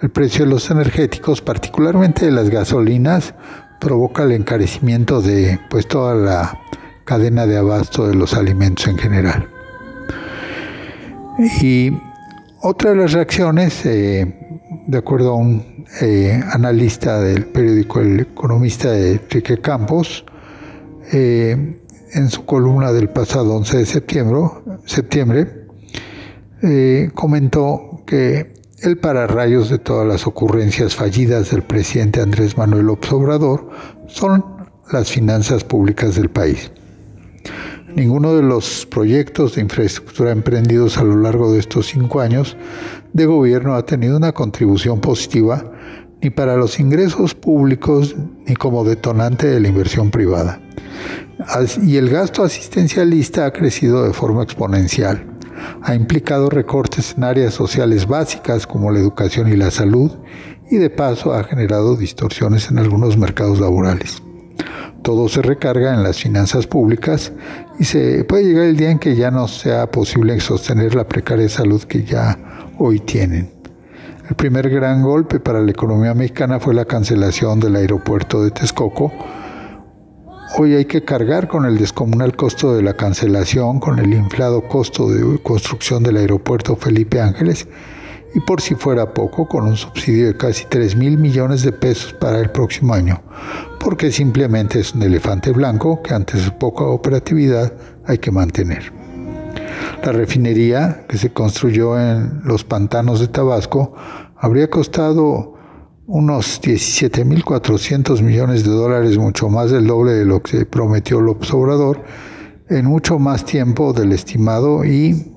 El 0.00 0.10
precio 0.10 0.44
de 0.44 0.50
los 0.50 0.70
energéticos, 0.70 1.40
particularmente 1.40 2.26
de 2.26 2.32
las 2.32 2.50
gasolinas, 2.50 3.34
provoca 3.80 4.24
el 4.24 4.32
encarecimiento 4.32 5.22
de 5.22 5.58
pues, 5.70 5.88
toda 5.88 6.14
la 6.14 6.60
cadena 7.08 7.46
de 7.46 7.56
abasto 7.56 8.06
de 8.06 8.14
los 8.14 8.34
alimentos 8.34 8.86
en 8.86 8.98
general. 8.98 9.48
Y 11.62 11.90
otra 12.60 12.90
de 12.90 12.96
las 12.96 13.12
reacciones, 13.14 13.86
eh, 13.86 14.60
de 14.86 14.98
acuerdo 14.98 15.30
a 15.30 15.36
un 15.36 15.86
eh, 16.02 16.38
analista 16.52 17.18
del 17.18 17.46
periódico 17.46 18.00
El 18.00 18.20
Economista 18.20 18.90
de 18.90 19.12
Enrique 19.12 19.58
Campos, 19.58 20.26
eh, 21.10 21.78
en 22.12 22.28
su 22.28 22.44
columna 22.44 22.92
del 22.92 23.08
pasado 23.08 23.56
11 23.56 23.78
de 23.78 23.86
septiembre, 23.86 24.38
septiembre 24.84 25.66
comentó 27.14 28.02
que 28.04 28.52
el 28.82 28.98
pararrayos 28.98 29.70
de 29.70 29.78
todas 29.78 30.06
las 30.06 30.26
ocurrencias 30.26 30.94
fallidas 30.94 31.52
del 31.52 31.62
presidente 31.62 32.20
Andrés 32.20 32.58
Manuel 32.58 32.86
López 32.86 33.10
son 34.08 34.44
las 34.90 35.10
finanzas 35.10 35.64
públicas 35.64 36.16
del 36.16 36.28
país. 36.28 36.70
Ninguno 37.94 38.34
de 38.34 38.42
los 38.42 38.86
proyectos 38.86 39.54
de 39.54 39.62
infraestructura 39.62 40.30
emprendidos 40.30 40.98
a 40.98 41.04
lo 41.04 41.16
largo 41.16 41.52
de 41.52 41.58
estos 41.58 41.86
cinco 41.86 42.20
años 42.20 42.56
de 43.12 43.26
gobierno 43.26 43.74
ha 43.74 43.84
tenido 43.84 44.16
una 44.16 44.32
contribución 44.32 45.00
positiva 45.00 45.64
ni 46.20 46.30
para 46.30 46.56
los 46.56 46.78
ingresos 46.80 47.34
públicos 47.34 48.14
ni 48.46 48.54
como 48.56 48.84
detonante 48.84 49.46
de 49.46 49.60
la 49.60 49.68
inversión 49.68 50.10
privada. 50.10 50.60
Y 51.82 51.96
el 51.96 52.10
gasto 52.10 52.42
asistencialista 52.42 53.46
ha 53.46 53.52
crecido 53.52 54.04
de 54.04 54.12
forma 54.12 54.42
exponencial. 54.42 55.24
Ha 55.82 55.94
implicado 55.94 56.50
recortes 56.50 57.14
en 57.16 57.24
áreas 57.24 57.54
sociales 57.54 58.06
básicas 58.06 58.66
como 58.66 58.90
la 58.90 58.98
educación 58.98 59.48
y 59.48 59.56
la 59.56 59.70
salud 59.70 60.10
y 60.70 60.76
de 60.76 60.90
paso 60.90 61.32
ha 61.32 61.44
generado 61.44 61.96
distorsiones 61.96 62.70
en 62.70 62.78
algunos 62.78 63.16
mercados 63.16 63.60
laborales. 63.60 64.22
Todo 65.02 65.28
se 65.28 65.42
recarga 65.42 65.94
en 65.94 66.02
las 66.02 66.18
finanzas 66.18 66.66
públicas 66.66 67.32
se 67.84 68.24
puede 68.24 68.44
llegar 68.44 68.64
el 68.64 68.76
día 68.76 68.90
en 68.90 68.98
que 68.98 69.14
ya 69.14 69.30
no 69.30 69.46
sea 69.48 69.90
posible 69.90 70.38
sostener 70.40 70.94
la 70.94 71.06
precaria 71.06 71.48
salud 71.48 71.82
que 71.84 72.04
ya 72.04 72.38
hoy 72.78 73.00
tienen. 73.00 73.50
El 74.28 74.36
primer 74.36 74.68
gran 74.68 75.02
golpe 75.02 75.40
para 75.40 75.60
la 75.60 75.70
economía 75.70 76.12
mexicana 76.12 76.60
fue 76.60 76.74
la 76.74 76.84
cancelación 76.84 77.60
del 77.60 77.76
aeropuerto 77.76 78.42
de 78.42 78.50
Texcoco. 78.50 79.12
Hoy 80.56 80.74
hay 80.74 80.84
que 80.84 81.04
cargar 81.04 81.48
con 81.48 81.64
el 81.64 81.78
descomunal 81.78 82.34
costo 82.36 82.74
de 82.74 82.82
la 82.82 82.94
cancelación, 82.94 83.80
con 83.80 83.98
el 83.98 84.12
inflado 84.12 84.66
costo 84.68 85.08
de 85.08 85.40
construcción 85.42 86.02
del 86.02 86.16
aeropuerto 86.16 86.76
Felipe 86.76 87.20
Ángeles 87.20 87.68
y 88.34 88.40
por 88.40 88.60
si 88.60 88.74
fuera 88.74 89.14
poco, 89.14 89.48
con 89.48 89.64
un 89.64 89.76
subsidio 89.76 90.26
de 90.26 90.36
casi 90.36 90.66
3 90.66 90.96
mil 90.96 91.18
millones 91.18 91.62
de 91.62 91.72
pesos 91.72 92.12
para 92.12 92.38
el 92.38 92.50
próximo 92.50 92.94
año, 92.94 93.22
porque 93.80 94.10
simplemente 94.10 94.80
es 94.80 94.94
un 94.94 95.02
elefante 95.02 95.50
blanco 95.52 96.02
que 96.02 96.14
ante 96.14 96.38
su 96.38 96.52
poca 96.52 96.84
operatividad 96.84 97.72
hay 98.06 98.18
que 98.18 98.30
mantener. 98.30 98.92
La 100.04 100.12
refinería 100.12 101.04
que 101.08 101.18
se 101.18 101.32
construyó 101.32 101.98
en 101.98 102.42
los 102.44 102.64
pantanos 102.64 103.20
de 103.20 103.28
Tabasco 103.28 103.94
habría 104.36 104.70
costado 104.70 105.54
unos 106.06 106.62
17.400 106.62 108.22
millones 108.22 108.64
de 108.64 108.70
dólares, 108.70 109.18
mucho 109.18 109.48
más 109.48 109.70
del 109.70 109.86
doble 109.86 110.12
de 110.12 110.24
lo 110.24 110.42
que 110.42 110.64
prometió 110.64 111.20
López 111.20 111.52
Obrador, 111.52 112.02
en 112.68 112.86
mucho 112.86 113.18
más 113.18 113.44
tiempo 113.44 113.92
del 113.92 114.12
estimado 114.12 114.84
y 114.84 115.34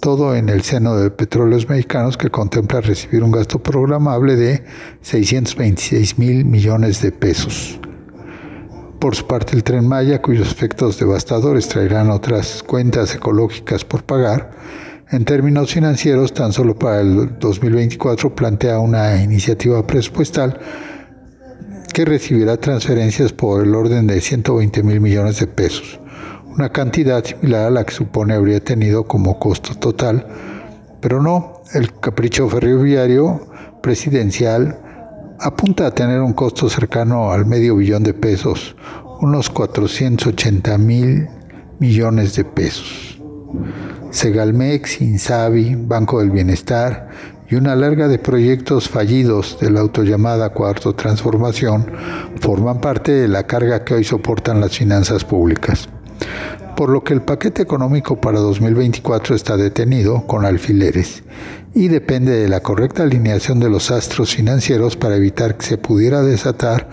todo 0.00 0.34
en 0.34 0.48
el 0.48 0.62
seno 0.62 0.96
de 0.96 1.10
petróleos 1.10 1.68
mexicanos 1.68 2.16
que 2.16 2.30
contempla 2.30 2.80
recibir 2.80 3.22
un 3.22 3.32
gasto 3.32 3.62
programable 3.62 4.36
de 4.36 4.64
626 5.02 6.18
mil 6.18 6.44
millones 6.44 7.00
de 7.02 7.12
pesos. 7.12 7.78
Por 9.00 9.14
su 9.16 9.26
parte, 9.26 9.54
el 9.56 9.64
tren 9.64 9.86
Maya, 9.86 10.22
cuyos 10.22 10.50
efectos 10.50 10.98
devastadores 10.98 11.68
traerán 11.68 12.10
otras 12.10 12.62
cuentas 12.62 13.14
ecológicas 13.14 13.84
por 13.84 14.02
pagar, 14.04 14.50
en 15.10 15.24
términos 15.24 15.72
financieros, 15.72 16.32
tan 16.32 16.52
solo 16.52 16.78
para 16.78 17.00
el 17.00 17.38
2024 17.38 18.34
plantea 18.34 18.78
una 18.78 19.22
iniciativa 19.22 19.86
presupuestal 19.86 20.58
que 21.92 22.04
recibirá 22.04 22.56
transferencias 22.56 23.32
por 23.32 23.62
el 23.62 23.74
orden 23.74 24.06
de 24.06 24.20
120 24.20 24.82
mil 24.82 25.00
millones 25.00 25.38
de 25.38 25.46
pesos, 25.46 26.00
una 26.56 26.68
cantidad 26.68 27.24
similar 27.24 27.66
a 27.66 27.70
la 27.70 27.84
que 27.84 27.94
supone 27.94 28.34
habría 28.34 28.62
tenido 28.62 29.04
como 29.04 29.38
costo 29.38 29.74
total, 29.74 30.26
pero 31.00 31.20
no, 31.20 31.62
el 31.74 31.92
capricho 31.98 32.48
ferroviario 32.48 33.48
presidencial 33.82 34.78
apunta 35.40 35.86
a 35.86 35.90
tener 35.90 36.20
un 36.20 36.32
costo 36.32 36.68
cercano 36.68 37.32
al 37.32 37.44
medio 37.44 37.76
billón 37.76 38.04
de 38.04 38.14
pesos, 38.14 38.76
unos 39.20 39.50
480 39.50 40.78
mil 40.78 41.28
millones 41.80 42.36
de 42.36 42.44
pesos. 42.44 43.20
Segalmex, 44.10 45.00
Insabi, 45.00 45.74
Banco 45.74 46.20
del 46.20 46.30
Bienestar 46.30 47.08
y 47.48 47.56
una 47.56 47.74
larga 47.74 48.06
de 48.06 48.18
proyectos 48.18 48.88
fallidos 48.88 49.58
de 49.60 49.70
la 49.70 49.80
autollamada 49.80 50.50
Cuarto 50.50 50.94
Transformación 50.94 51.86
forman 52.40 52.80
parte 52.80 53.12
de 53.12 53.28
la 53.28 53.44
carga 53.44 53.84
que 53.84 53.94
hoy 53.94 54.04
soportan 54.04 54.60
las 54.60 54.78
finanzas 54.78 55.24
públicas. 55.24 55.88
Por 56.76 56.90
lo 56.90 57.04
que 57.04 57.14
el 57.14 57.22
paquete 57.22 57.62
económico 57.62 58.20
para 58.20 58.40
2024 58.40 59.36
está 59.36 59.56
detenido 59.56 60.26
con 60.26 60.44
alfileres 60.44 61.22
y 61.74 61.88
depende 61.88 62.32
de 62.32 62.48
la 62.48 62.60
correcta 62.60 63.02
alineación 63.02 63.60
de 63.60 63.68
los 63.68 63.90
astros 63.90 64.34
financieros 64.34 64.96
para 64.96 65.16
evitar 65.16 65.56
que 65.56 65.66
se 65.66 65.78
pudiera 65.78 66.22
desatar 66.22 66.88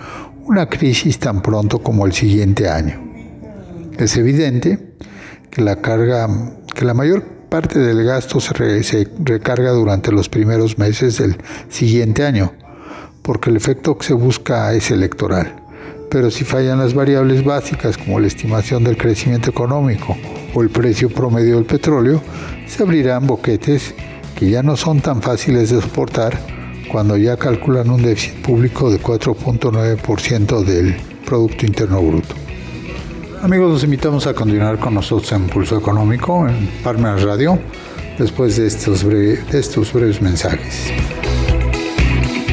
una 0.46 0.68
crisis 0.68 1.20
tan 1.20 1.42
pronto 1.42 1.80
como 1.80 2.06
el 2.06 2.14
siguiente 2.14 2.68
año. 2.68 3.00
Es 3.98 4.18
evidente 4.18 4.96
que 5.50 5.62
la 5.62 5.78
carga, 5.78 6.28
que 6.74 6.86
la 6.86 6.94
mayor 6.94 7.24
parte 7.50 7.80
del 7.80 8.04
gasto 8.04 8.40
se, 8.40 8.84
se 8.84 9.08
recarga 9.20 9.72
durante 9.72 10.12
los 10.12 10.30
primeros 10.30 10.78
meses 10.78 11.18
del 11.18 11.38
siguiente 11.70 12.26
año, 12.26 12.54
porque 13.22 13.50
el 13.50 13.58
efecto 13.58 13.98
que 13.98 14.08
se 14.08 14.14
busca 14.14 14.74
es 14.74 14.90
electoral. 14.90 15.61
Pero 16.12 16.30
si 16.30 16.44
fallan 16.44 16.80
las 16.80 16.94
variables 16.94 17.44
básicas 17.46 17.98
como 17.98 18.20
la 18.20 18.28
estimación 18.28 18.84
del 18.84 18.98
crecimiento 18.98 19.50
económico 19.50 20.18
o 20.54 20.62
el 20.62 20.70
precio 20.70 21.10
promedio 21.10 21.56
del 21.56 21.64
petróleo, 21.64 22.22
se 22.68 22.84
abrirán 22.84 23.26
boquetes 23.26 23.96
que 24.36 24.50
ya 24.50 24.62
no 24.62 24.76
son 24.76 25.00
tan 25.00 25.22
fáciles 25.22 25.70
de 25.70 25.80
soportar 25.80 26.38
cuando 26.92 27.16
ya 27.16 27.38
calculan 27.38 27.90
un 27.90 28.02
déficit 28.02 28.42
público 28.42 28.92
de 28.92 29.00
4.9% 29.00 30.66
del 30.66 30.98
Producto 31.26 31.66
Interno 31.66 32.02
Bruto. 32.02 32.36
Amigos, 33.42 33.72
los 33.72 33.84
invitamos 33.86 34.28
a 34.28 34.34
continuar 34.34 34.80
con 34.80 34.94
nosotros 34.94 35.32
en 35.32 35.48
Pulso 35.48 35.78
Económico 35.78 36.46
en 36.46 36.68
Parmenas 36.84 37.24
Radio 37.24 37.58
después 38.20 38.58
de 38.58 38.68
estos, 38.68 39.08
de 39.08 39.40
estos 39.54 39.94
breves 39.94 40.22
mensajes. 40.22 40.92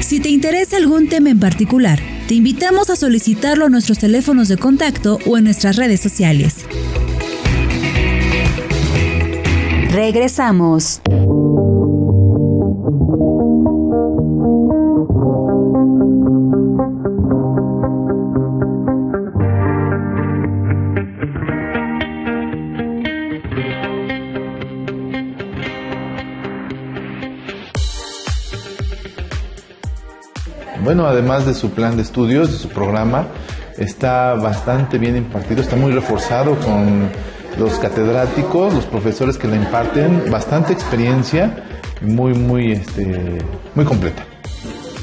Si 0.01 0.21
te 0.21 0.29
interesa 0.29 0.77
algún 0.77 1.09
tema 1.09 1.31
en 1.31 1.41
particular, 1.41 1.99
te 2.29 2.35
invitamos 2.35 2.91
a 2.91 2.97
solicitarlo 2.97 3.65
a 3.65 3.69
nuestros 3.71 3.99
teléfonos 3.99 4.49
de 4.49 4.59
contacto 4.59 5.19
o 5.25 5.39
en 5.39 5.45
nuestras 5.45 5.77
redes 5.77 6.01
sociales. 6.01 6.67
Regresamos. 9.91 11.01
Bueno, 30.89 31.07
además 31.07 31.45
de 31.45 31.53
su 31.53 31.73
plan 31.73 31.97
de 31.97 32.03
estudios, 32.03 32.51
de 32.51 32.57
su 32.57 32.71
programa, 32.71 33.27
está 33.77 34.33
bastante 34.33 34.97
bien 34.97 35.19
impartido, 35.19 35.61
está 35.61 35.77
muy 35.77 35.93
reforzado 35.93 36.57
con 36.61 37.11
los 37.59 37.79
catedráticos, 37.79 38.73
los 38.73 38.87
profesores 38.87 39.37
que 39.37 39.49
la 39.49 39.57
imparten, 39.57 40.31
bastante 40.31 40.73
experiencia, 40.73 41.63
muy, 42.01 42.33
muy, 42.33 42.73
este, 42.73 43.37
muy 43.75 43.85
completa. 43.85 44.25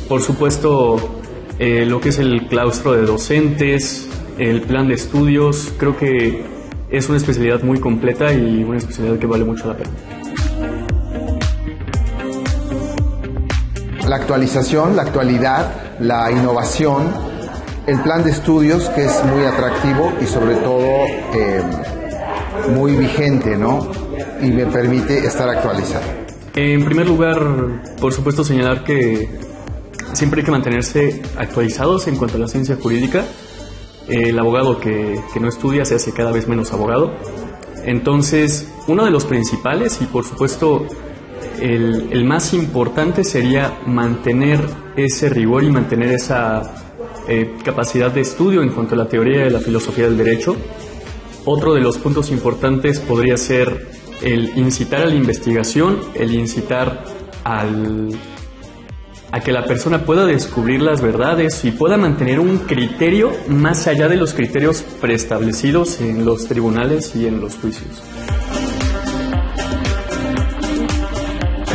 Por 0.10 0.24
supuesto, 0.24 1.22
eh, 1.60 1.86
lo 1.86 2.02
que 2.02 2.10
es 2.10 2.18
el 2.18 2.48
claustro 2.48 2.94
de 2.94 3.04
docentes, 3.04 4.10
el 4.40 4.62
plan 4.62 4.88
de 4.88 4.96
estudios, 4.96 5.72
creo 5.78 5.96
que 5.96 6.46
es 6.90 7.08
una 7.10 7.18
especialidad 7.18 7.62
muy 7.62 7.80
completa 7.80 8.34
y 8.34 8.64
una 8.64 8.78
especialidad 8.78 9.20
que 9.20 9.28
vale 9.28 9.46
mucho 9.46 9.68
la 9.68 9.78
pena. 9.78 9.92
La 14.16 14.22
actualización, 14.22 14.96
la 14.96 15.02
actualidad, 15.02 16.00
la 16.00 16.32
innovación, 16.32 17.12
el 17.86 18.00
plan 18.00 18.24
de 18.24 18.32
estudios 18.32 18.88
que 18.92 19.04
es 19.04 19.26
muy 19.26 19.44
atractivo 19.44 20.10
y 20.22 20.26
sobre 20.26 20.56
todo 20.56 20.80
eh, 21.34 21.62
muy 22.74 22.96
vigente, 22.96 23.58
¿no? 23.58 23.92
Y 24.42 24.52
me 24.52 24.68
permite 24.68 25.18
estar 25.18 25.50
actualizado. 25.50 26.06
En 26.56 26.86
primer 26.86 27.08
lugar, 27.08 27.42
por 28.00 28.14
supuesto, 28.14 28.46
señalar 28.46 28.86
que 28.86 29.28
siempre 30.14 30.40
hay 30.40 30.46
que 30.46 30.52
mantenerse 30.52 31.22
actualizados 31.38 32.08
en 32.08 32.16
cuanto 32.16 32.38
a 32.38 32.40
la 32.40 32.48
ciencia 32.48 32.78
jurídica. 32.82 33.26
El 34.08 34.40
abogado 34.40 34.80
que, 34.80 35.20
que 35.34 35.42
no 35.42 35.50
estudia 35.50 35.84
se 35.84 35.96
hace 35.96 36.14
cada 36.14 36.32
vez 36.32 36.48
menos 36.48 36.72
abogado. 36.72 37.12
Entonces, 37.84 38.70
uno 38.88 39.04
de 39.04 39.12
los 39.12 39.26
principales 39.26 40.00
y 40.02 40.06
por 40.06 40.24
supuesto 40.24 40.88
el, 41.62 42.26
más 42.26 42.54
importante 42.54 43.24
sería 43.24 43.80
mantener 43.86 44.60
ese 44.96 45.30
rigor 45.30 45.64
y 45.64 45.70
mantener 45.70 46.12
esa 46.12 46.74
eh, 47.28 47.56
capacidad 47.64 48.12
de 48.12 48.22
estudio 48.22 48.62
en 48.62 48.70
cuanto 48.70 48.96
a 48.96 48.98
la 48.98 49.08
teoría 49.08 49.46
y 49.46 49.50
la 49.50 49.60
filosofía 49.60 50.06
del 50.06 50.18
derecho. 50.18 50.56
Otro 51.46 51.74
de 51.74 51.82
los 51.82 51.98
puntos 51.98 52.32
importantes 52.32 53.00
podría 53.00 53.38
ser 53.38 53.88
el 54.22 54.58
incitar 54.58 55.02
a 55.02 55.06
la 55.06 55.16
investigación, 55.16 56.00
el 56.16 56.34
incitar 56.34 57.04
a 57.44 57.66
que 59.44 59.52
la 59.52 59.66
persona 59.66 60.06
pueda 60.06 60.26
descubrir 60.26 60.82
las 60.82 61.02
verdades 61.02 61.64
y 61.66 61.72
pueda 61.72 61.98
mantener 61.98 62.40
un 62.40 62.60
criterio 62.60 63.32
más 63.48 63.86
allá 63.86 64.08
de 64.08 64.16
los 64.16 64.34
criterios 64.34 64.84
preestablecidos 65.02 66.02
en 66.02 66.26
los 66.26 66.48
tribunales 66.48 67.16
y 67.16 67.28
en 67.28 67.42
los 67.42 67.56
juicios. 67.56 68.02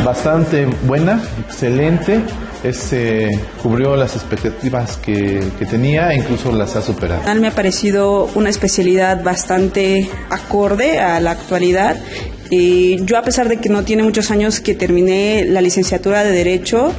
Bastante 0.03 0.65
buena, 0.65 1.21
excelente. 1.45 2.21
Este, 2.63 3.27
cubrió 3.61 3.95
las 3.95 4.15
expectativas 4.15 4.97
que, 4.97 5.41
que, 5.57 5.65
tenía 5.65 6.11
e 6.11 6.17
incluso 6.17 6.51
las 6.51 6.75
ha 6.75 6.81
superado. 6.81 7.21
Me 7.39 7.47
ha 7.47 7.51
parecido 7.51 8.29
una 8.35 8.49
especialidad 8.49 9.23
bastante 9.23 10.07
acorde 10.29 10.99
a 10.99 11.19
la 11.19 11.31
actualidad. 11.31 11.97
Y 12.51 13.03
yo 13.05 13.17
a 13.17 13.23
pesar 13.23 13.47
de 13.47 13.57
que 13.57 13.69
no 13.69 13.83
tiene 13.83 14.03
muchos 14.03 14.29
años 14.29 14.59
que 14.59 14.75
terminé 14.75 15.45
la 15.45 15.61
licenciatura 15.61 16.23
de 16.23 16.31
Derecho, 16.31 16.93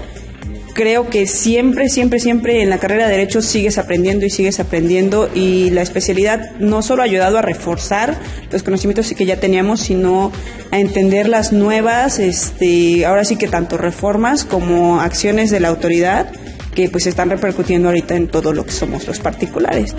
creo 0.74 1.08
que 1.08 1.26
siempre, 1.26 1.88
siempre, 1.88 2.18
siempre 2.20 2.62
en 2.62 2.70
la 2.70 2.78
carrera 2.78 3.06
de 3.06 3.12
Derecho 3.12 3.42
sigues 3.42 3.78
aprendiendo 3.78 4.26
y 4.26 4.30
sigues 4.30 4.60
aprendiendo 4.60 5.28
y 5.34 5.70
la 5.70 5.82
especialidad 5.82 6.52
no 6.58 6.82
solo 6.82 7.02
ha 7.02 7.04
ayudado 7.04 7.38
a 7.38 7.42
reforzar 7.42 8.16
los 8.50 8.62
conocimientos 8.62 9.12
que 9.12 9.26
ya 9.26 9.38
teníamos, 9.38 9.80
sino 9.80 10.32
a 10.70 10.78
entender 10.78 11.28
las 11.28 11.52
nuevas, 11.52 12.18
este, 12.18 13.04
ahora 13.04 13.24
sí 13.24 13.36
que 13.36 13.48
tanto 13.48 13.76
reformas 13.76 14.44
como 14.44 15.00
acciones 15.00 15.50
de 15.50 15.60
la 15.60 15.68
autoridad 15.68 16.32
que 16.74 16.88
pues 16.88 17.06
están 17.06 17.30
repercutiendo 17.30 17.88
ahorita 17.88 18.14
en 18.14 18.28
todo 18.28 18.52
lo 18.52 18.64
que 18.64 18.72
somos 18.72 19.06
los 19.06 19.18
particulares. 19.18 19.94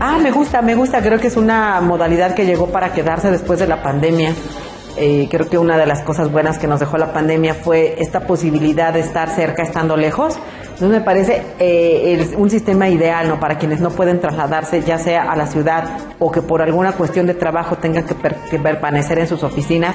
Ah, 0.00 0.18
me 0.22 0.30
gusta, 0.30 0.62
me 0.62 0.74
gusta, 0.76 1.02
creo 1.02 1.18
que 1.18 1.26
es 1.26 1.36
una 1.36 1.80
modalidad 1.80 2.34
que 2.34 2.46
llegó 2.46 2.70
para 2.70 2.92
quedarse 2.92 3.30
después 3.30 3.58
de 3.58 3.66
la 3.66 3.82
pandemia. 3.82 4.32
Eh, 5.00 5.28
creo 5.30 5.48
que 5.48 5.58
una 5.58 5.78
de 5.78 5.86
las 5.86 6.02
cosas 6.02 6.32
buenas 6.32 6.58
que 6.58 6.66
nos 6.66 6.80
dejó 6.80 6.98
la 6.98 7.12
pandemia 7.12 7.54
fue 7.54 7.94
esta 7.98 8.26
posibilidad 8.26 8.92
de 8.92 9.00
estar 9.00 9.34
cerca 9.34 9.62
estando 9.62 9.96
lejos. 9.96 10.36
Entonces 10.62 10.88
me 10.88 11.00
parece 11.00 11.42
eh, 11.58 12.34
un 12.36 12.50
sistema 12.50 12.88
ideal 12.88 13.28
¿no? 13.28 13.40
para 13.40 13.58
quienes 13.58 13.80
no 13.80 13.90
pueden 13.90 14.20
trasladarse 14.20 14.82
ya 14.82 14.98
sea 14.98 15.30
a 15.30 15.36
la 15.36 15.46
ciudad 15.46 15.98
o 16.18 16.30
que 16.30 16.42
por 16.42 16.62
alguna 16.62 16.92
cuestión 16.92 17.26
de 17.26 17.34
trabajo 17.34 17.76
tengan 17.76 18.04
que, 18.04 18.14
que 18.50 18.58
permanecer 18.58 19.18
en 19.18 19.28
sus 19.28 19.42
oficinas. 19.42 19.94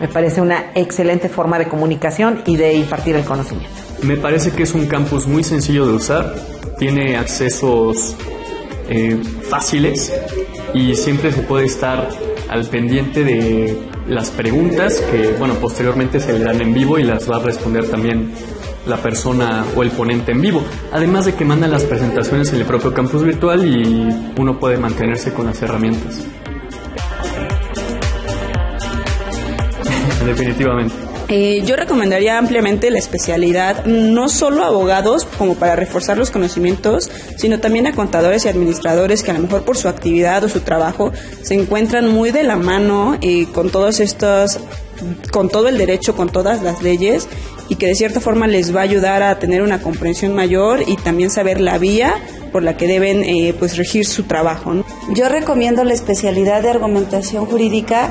Me 0.00 0.08
parece 0.08 0.40
una 0.40 0.72
excelente 0.74 1.28
forma 1.28 1.58
de 1.58 1.66
comunicación 1.66 2.42
y 2.46 2.56
de 2.56 2.74
impartir 2.74 3.16
el 3.16 3.24
conocimiento. 3.24 3.70
Me 4.02 4.16
parece 4.16 4.50
que 4.50 4.64
es 4.64 4.74
un 4.74 4.86
campus 4.86 5.26
muy 5.26 5.44
sencillo 5.44 5.86
de 5.86 5.94
usar, 5.94 6.34
tiene 6.78 7.16
accesos 7.16 8.16
eh, 8.88 9.16
fáciles 9.48 10.12
y 10.74 10.94
siempre 10.94 11.32
se 11.32 11.42
puede 11.42 11.66
estar 11.66 12.08
al 12.48 12.64
pendiente 12.68 13.24
de 13.24 13.93
las 14.06 14.30
preguntas 14.30 15.00
que, 15.10 15.32
bueno, 15.38 15.54
posteriormente 15.54 16.20
se 16.20 16.32
le 16.32 16.44
dan 16.44 16.60
en 16.60 16.74
vivo 16.74 16.98
y 16.98 17.04
las 17.04 17.30
va 17.30 17.36
a 17.36 17.40
responder 17.40 17.88
también 17.88 18.32
la 18.86 18.98
persona 18.98 19.64
o 19.74 19.82
el 19.82 19.90
ponente 19.90 20.32
en 20.32 20.40
vivo. 20.40 20.62
Además 20.92 21.24
de 21.24 21.34
que 21.34 21.44
mandan 21.44 21.70
las 21.70 21.84
presentaciones 21.84 22.52
en 22.52 22.60
el 22.60 22.66
propio 22.66 22.92
campus 22.92 23.22
virtual 23.22 23.64
y 23.66 24.32
uno 24.38 24.58
puede 24.58 24.76
mantenerse 24.76 25.32
con 25.32 25.46
las 25.46 25.62
herramientas. 25.62 26.26
Definitivamente. 30.26 31.13
Eh, 31.36 31.62
yo 31.66 31.74
recomendaría 31.74 32.38
ampliamente 32.38 32.92
la 32.92 33.00
especialidad, 33.00 33.86
no 33.86 34.28
solo 34.28 34.62
a 34.62 34.68
abogados 34.68 35.24
como 35.36 35.56
para 35.56 35.74
reforzar 35.74 36.16
los 36.16 36.30
conocimientos, 36.30 37.10
sino 37.36 37.58
también 37.58 37.88
a 37.88 37.92
contadores 37.92 38.44
y 38.44 38.48
administradores 38.48 39.24
que 39.24 39.32
a 39.32 39.34
lo 39.34 39.40
mejor 39.40 39.64
por 39.64 39.76
su 39.76 39.88
actividad 39.88 40.44
o 40.44 40.48
su 40.48 40.60
trabajo 40.60 41.10
se 41.42 41.54
encuentran 41.54 42.08
muy 42.08 42.30
de 42.30 42.44
la 42.44 42.54
mano 42.54 43.18
eh, 43.20 43.48
con 43.52 43.70
todos 43.70 43.98
estos, 43.98 44.60
con 45.32 45.48
todo 45.48 45.68
el 45.68 45.76
derecho, 45.76 46.14
con 46.14 46.28
todas 46.28 46.62
las 46.62 46.84
leyes 46.84 47.26
y 47.68 47.74
que 47.74 47.88
de 47.88 47.96
cierta 47.96 48.20
forma 48.20 48.46
les 48.46 48.72
va 48.72 48.82
a 48.82 48.84
ayudar 48.84 49.24
a 49.24 49.36
tener 49.40 49.62
una 49.62 49.82
comprensión 49.82 50.36
mayor 50.36 50.84
y 50.86 50.94
también 50.94 51.30
saber 51.30 51.60
la 51.60 51.78
vía 51.78 52.14
por 52.52 52.62
la 52.62 52.76
que 52.76 52.86
deben 52.86 53.24
eh, 53.24 53.56
pues 53.58 53.76
regir 53.76 54.06
su 54.06 54.22
trabajo. 54.22 54.72
Yo 55.12 55.28
recomiendo 55.28 55.82
la 55.82 55.94
especialidad 55.94 56.62
de 56.62 56.70
argumentación 56.70 57.44
jurídica 57.44 58.10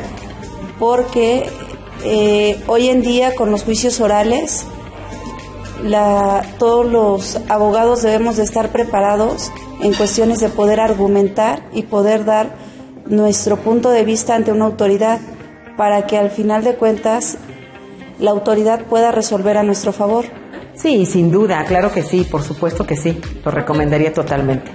porque 0.78 1.50
eh, 2.04 2.60
hoy 2.68 2.90
en 2.90 3.02
día 3.02 3.36
con 3.36 3.52
los 3.52 3.64
juicios 3.64 4.00
orales, 4.02 4.66
todos 6.58 6.86
los 6.86 7.40
abogados 7.50 8.02
debemos 8.02 8.38
de 8.38 8.44
estar 8.44 8.70
preparados 8.70 9.52
en 9.82 9.94
cuestiones 9.94 10.40
de 10.40 10.50
poder 10.50 10.80
argumentar 10.80 11.64
y 11.74 11.84
poder 11.84 12.26
dar 12.26 12.56
nuestro 13.06 13.58
punto 13.58 13.90
de 13.90 14.06
vista 14.06 14.36
ante 14.36 14.52
una 14.52 14.66
autoridad 14.66 15.20
para 15.76 16.08
que 16.08 16.18
al 16.18 16.30
final 16.30 16.64
de 16.64 16.76
cuentas 16.76 17.38
la 18.20 18.32
autoridad 18.32 18.86
pueda 18.86 19.12
resolver 19.12 19.58
a 19.58 19.64
nuestro 19.64 19.92
favor. 19.92 20.26
Sí, 20.76 21.06
sin 21.06 21.32
duda, 21.32 21.64
claro 21.66 21.92
que 21.92 22.04
sí, 22.04 22.24
por 22.24 22.42
supuesto 22.42 22.86
que 22.86 22.96
sí, 22.96 23.20
lo 23.44 23.52
recomendaría 23.52 24.14
totalmente. 24.14 24.72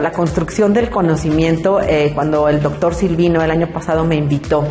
La 0.00 0.12
construcción 0.12 0.72
del 0.72 0.90
conocimiento, 0.90 1.80
eh, 1.80 2.12
cuando 2.14 2.48
el 2.48 2.62
doctor 2.62 2.94
Silvino 2.94 3.42
el 3.42 3.50
año 3.50 3.68
pasado 3.72 4.04
me 4.04 4.16
invitó 4.16 4.64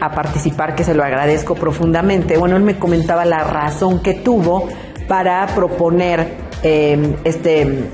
a 0.00 0.10
participar, 0.10 0.74
que 0.74 0.84
se 0.84 0.94
lo 0.94 1.04
agradezco 1.04 1.54
profundamente, 1.54 2.36
bueno, 2.36 2.56
él 2.56 2.62
me 2.62 2.78
comentaba 2.78 3.24
la 3.24 3.44
razón 3.44 4.00
que 4.00 4.14
tuvo 4.14 4.68
para 5.08 5.46
proponer 5.54 6.36
eh, 6.62 7.16
este, 7.24 7.88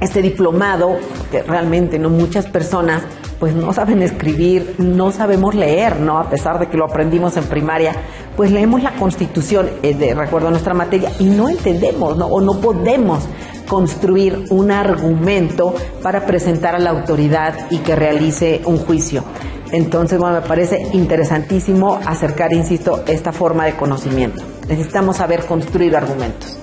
este 0.00 0.22
diplomado, 0.22 0.96
que 1.30 1.42
realmente 1.42 1.98
no 1.98 2.10
muchas 2.10 2.46
personas 2.46 3.02
pues 3.38 3.54
no 3.54 3.72
saben 3.72 4.00
escribir, 4.02 4.76
no 4.78 5.10
sabemos 5.10 5.54
leer, 5.54 6.00
¿no? 6.00 6.18
A 6.18 6.30
pesar 6.30 6.58
de 6.58 6.68
que 6.68 6.76
lo 6.76 6.86
aprendimos 6.86 7.36
en 7.36 7.44
primaria, 7.44 7.92
pues 8.36 8.50
leemos 8.50 8.82
la 8.82 8.92
Constitución, 8.92 9.68
eh, 9.82 9.94
de 9.94 10.14
recuerdo 10.14 10.50
nuestra 10.50 10.72
materia, 10.72 11.10
y 11.18 11.24
no 11.24 11.48
entendemos, 11.48 12.16
¿no? 12.16 12.26
O 12.26 12.40
no 12.40 12.60
podemos 12.60 13.28
construir 13.68 14.46
un 14.50 14.70
argumento 14.70 15.74
para 16.02 16.26
presentar 16.26 16.74
a 16.74 16.78
la 16.78 16.90
autoridad 16.90 17.54
y 17.70 17.78
que 17.78 17.96
realice 17.96 18.62
un 18.66 18.78
juicio. 18.78 19.24
Entonces, 19.72 20.18
bueno, 20.18 20.40
me 20.40 20.46
parece 20.46 20.88
interesantísimo 20.92 21.98
acercar, 22.06 22.52
insisto, 22.52 23.02
esta 23.06 23.32
forma 23.32 23.64
de 23.64 23.76
conocimiento. 23.76 24.42
Necesitamos 24.68 25.16
saber 25.16 25.44
construir 25.46 25.96
argumentos. 25.96 26.58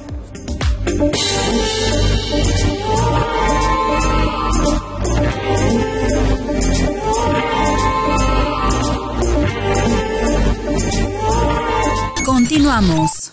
Continuamos. 12.26 13.32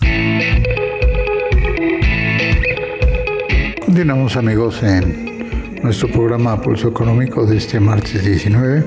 Continuamos 3.99 4.37
amigos 4.37 4.81
en 4.81 5.83
nuestro 5.83 6.09
programa 6.09 6.61
Pulso 6.61 6.87
Económico 6.87 7.45
de 7.45 7.57
este 7.57 7.81
martes 7.81 8.23
19. 8.23 8.85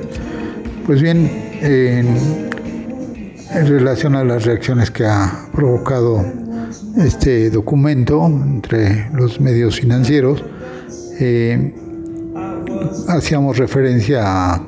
Pues 0.86 1.02
bien, 1.02 1.30
en, 1.60 2.48
relación 3.68 4.16
a 4.16 4.24
las 4.24 4.46
reacciones 4.46 4.90
que 4.90 5.04
ha 5.04 5.50
provocado 5.52 6.24
este 6.96 7.50
documento 7.50 8.24
entre 8.24 9.10
los 9.12 9.38
medios 9.38 9.80
financieros, 9.80 10.42
eh, 11.20 11.74
hacíamos 13.08 13.58
referencia 13.58 14.54
a 14.54 14.66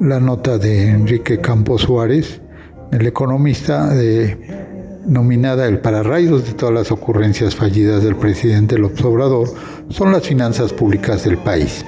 la 0.00 0.20
nota 0.20 0.58
de 0.58 0.90
Enrique 0.90 1.40
Campos 1.40 1.80
Suárez, 1.80 2.42
el 2.92 3.06
economista, 3.06 3.94
nominada 5.08 5.66
El 5.66 5.80
pararrayos 5.80 6.46
de 6.46 6.52
todas 6.52 6.74
las 6.74 6.92
ocurrencias 6.92 7.56
fallidas 7.56 8.04
del 8.04 8.16
presidente 8.16 8.78
López 8.78 9.04
Obrador 9.04 9.48
son 9.88 10.12
las 10.12 10.26
finanzas 10.26 10.72
públicas 10.72 11.24
del 11.24 11.38
país. 11.38 11.84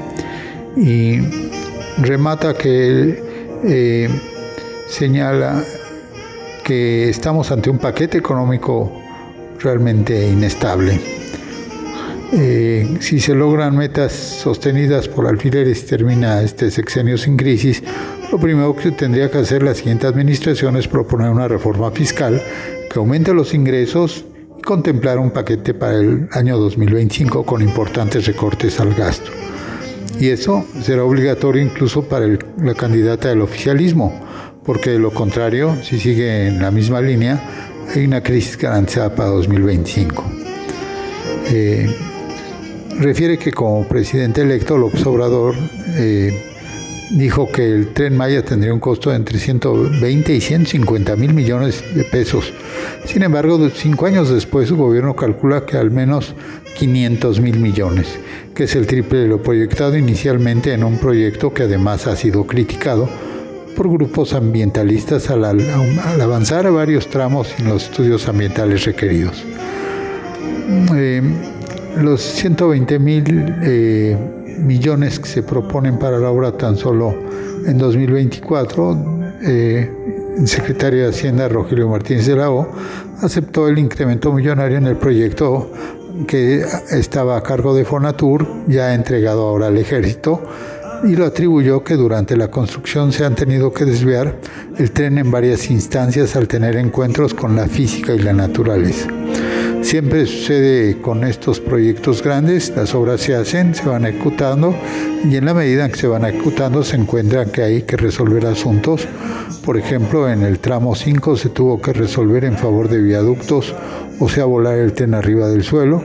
Y 0.76 1.18
remata 1.98 2.54
que 2.54 3.22
eh, 3.64 4.08
señala 4.88 5.62
que 6.64 7.08
estamos 7.08 7.50
ante 7.50 7.68
un 7.70 7.78
paquete 7.78 8.18
económico 8.18 8.90
realmente 9.60 10.26
inestable. 10.28 11.00
Eh, 12.32 12.96
si 13.00 13.18
se 13.18 13.34
logran 13.34 13.76
metas 13.76 14.12
sostenidas 14.12 15.08
por 15.08 15.26
alfileres 15.26 15.82
y 15.82 15.86
termina 15.86 16.40
este 16.42 16.70
sexenio 16.70 17.18
sin 17.18 17.36
crisis, 17.36 17.82
lo 18.30 18.38
primero 18.38 18.74
que 18.76 18.92
tendría 18.92 19.28
que 19.30 19.38
hacer 19.38 19.64
la 19.64 19.74
siguiente 19.74 20.06
administración 20.06 20.76
es 20.76 20.86
proponer 20.86 21.28
una 21.28 21.48
reforma 21.48 21.90
fiscal 21.90 22.40
que 22.90 22.98
aumente 22.98 23.32
los 23.32 23.54
ingresos 23.54 24.24
y 24.58 24.62
contemplar 24.62 25.18
un 25.18 25.30
paquete 25.30 25.74
para 25.74 25.98
el 25.98 26.28
año 26.32 26.58
2025 26.58 27.46
con 27.46 27.62
importantes 27.62 28.26
recortes 28.26 28.80
al 28.80 28.94
gasto. 28.94 29.30
Y 30.18 30.28
eso 30.28 30.64
será 30.82 31.04
obligatorio 31.04 31.62
incluso 31.62 32.02
para 32.02 32.26
la 32.26 32.74
candidata 32.74 33.28
del 33.28 33.42
oficialismo, 33.42 34.20
porque 34.64 34.90
de 34.90 34.98
lo 34.98 35.12
contrario, 35.12 35.76
si 35.82 36.00
sigue 36.00 36.48
en 36.48 36.60
la 36.60 36.70
misma 36.72 37.00
línea, 37.00 37.40
hay 37.94 38.04
una 38.04 38.22
crisis 38.22 38.58
garantizada 38.58 39.14
para 39.14 39.30
2025. 39.30 40.24
Eh, 41.52 41.96
refiere 42.98 43.38
que 43.38 43.52
como 43.52 43.86
presidente 43.86 44.42
electo 44.42 44.76
López 44.76 45.06
Obrador 45.06 45.54
eh, 45.96 46.49
dijo 47.10 47.50
que 47.50 47.64
el 47.72 47.92
tren 47.92 48.16
Maya 48.16 48.44
tendría 48.44 48.72
un 48.72 48.80
costo 48.80 49.10
de 49.10 49.16
entre 49.16 49.38
120 49.38 50.34
y 50.34 50.40
150 50.40 51.16
mil 51.16 51.34
millones 51.34 51.82
de 51.94 52.04
pesos. 52.04 52.52
Sin 53.04 53.22
embargo, 53.22 53.68
cinco 53.74 54.06
años 54.06 54.28
después 54.30 54.68
su 54.68 54.76
gobierno 54.76 55.16
calcula 55.16 55.66
que 55.66 55.76
al 55.76 55.90
menos 55.90 56.34
500 56.76 57.40
mil 57.40 57.58
millones, 57.58 58.06
que 58.54 58.64
es 58.64 58.74
el 58.74 58.86
triple 58.86 59.20
de 59.20 59.28
lo 59.28 59.42
proyectado 59.42 59.96
inicialmente 59.96 60.72
en 60.72 60.84
un 60.84 60.98
proyecto 60.98 61.52
que 61.52 61.64
además 61.64 62.06
ha 62.06 62.16
sido 62.16 62.46
criticado 62.46 63.08
por 63.76 63.90
grupos 63.90 64.34
ambientalistas 64.34 65.30
al, 65.30 65.44
avanzar 66.20 66.66
a 66.66 66.70
varios 66.70 67.08
tramos 67.08 67.48
sin 67.48 67.68
los 67.68 67.84
estudios 67.84 68.28
ambientales 68.28 68.84
requeridos. 68.84 69.44
Eh, 70.94 71.22
los 71.96 72.20
120 72.20 72.98
mil 72.98 73.54
eh, 73.62 74.16
millones 74.60 75.18
que 75.18 75.28
se 75.28 75.42
proponen 75.42 75.98
para 75.98 76.18
la 76.18 76.30
obra 76.30 76.52
tan 76.52 76.76
solo 76.76 77.14
en 77.66 77.78
2024, 77.78 78.98
eh, 79.42 79.90
el 80.38 80.48
secretario 80.48 81.02
de 81.02 81.08
Hacienda 81.10 81.48
Rogelio 81.48 81.88
Martínez 81.88 82.26
de 82.26 82.36
la 82.36 82.50
O 82.50 82.68
aceptó 83.20 83.68
el 83.68 83.78
incremento 83.78 84.32
millonario 84.32 84.78
en 84.78 84.86
el 84.86 84.96
proyecto 84.96 85.70
que 86.26 86.64
estaba 86.90 87.36
a 87.36 87.42
cargo 87.42 87.74
de 87.74 87.84
Fonatur, 87.84 88.46
ya 88.66 88.94
entregado 88.94 89.42
ahora 89.42 89.68
al 89.68 89.78
ejército, 89.78 90.42
y 91.04 91.16
lo 91.16 91.24
atribuyó 91.24 91.82
que 91.82 91.96
durante 91.96 92.36
la 92.36 92.48
construcción 92.48 93.12
se 93.12 93.24
han 93.24 93.34
tenido 93.34 93.72
que 93.72 93.84
desviar 93.84 94.36
el 94.78 94.90
tren 94.90 95.18
en 95.18 95.30
varias 95.30 95.70
instancias 95.70 96.36
al 96.36 96.46
tener 96.46 96.76
encuentros 96.76 97.32
con 97.32 97.56
la 97.56 97.66
física 97.66 98.14
y 98.14 98.18
la 98.18 98.32
naturaleza. 98.32 99.19
Siempre 99.82 100.26
sucede 100.26 101.00
con 101.00 101.24
estos 101.24 101.58
proyectos 101.58 102.22
grandes, 102.22 102.72
las 102.76 102.94
obras 102.94 103.22
se 103.22 103.34
hacen, 103.34 103.74
se 103.74 103.88
van 103.88 104.04
ejecutando 104.04 104.74
y 105.28 105.36
en 105.36 105.46
la 105.46 105.54
medida 105.54 105.84
en 105.84 105.90
que 105.90 105.98
se 105.98 106.06
van 106.06 106.24
ejecutando 106.24 106.84
se 106.84 106.96
encuentra 106.96 107.46
que 107.46 107.62
hay 107.62 107.82
que 107.82 107.96
resolver 107.96 108.46
asuntos. 108.46 109.08
Por 109.64 109.78
ejemplo, 109.78 110.28
en 110.30 110.42
el 110.42 110.58
tramo 110.58 110.94
5 110.94 111.36
se 111.36 111.48
tuvo 111.48 111.80
que 111.80 111.92
resolver 111.92 112.44
en 112.44 112.56
favor 112.56 112.88
de 112.88 113.00
viaductos, 113.00 113.74
o 114.20 114.28
sea, 114.28 114.44
volar 114.44 114.78
el 114.78 114.92
tren 114.92 115.14
arriba 115.14 115.48
del 115.48 115.64
suelo, 115.64 116.04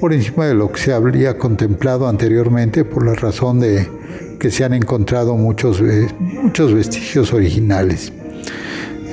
por 0.00 0.12
encima 0.12 0.46
de 0.46 0.54
lo 0.54 0.70
que 0.70 0.80
se 0.80 0.92
habría 0.92 1.36
contemplado 1.36 2.08
anteriormente 2.08 2.84
por 2.84 3.04
la 3.04 3.14
razón 3.14 3.60
de 3.60 3.88
que 4.38 4.50
se 4.50 4.64
han 4.64 4.72
encontrado 4.72 5.36
muchos, 5.36 5.82
muchos 6.20 6.72
vestigios 6.72 7.32
originales. 7.32 8.12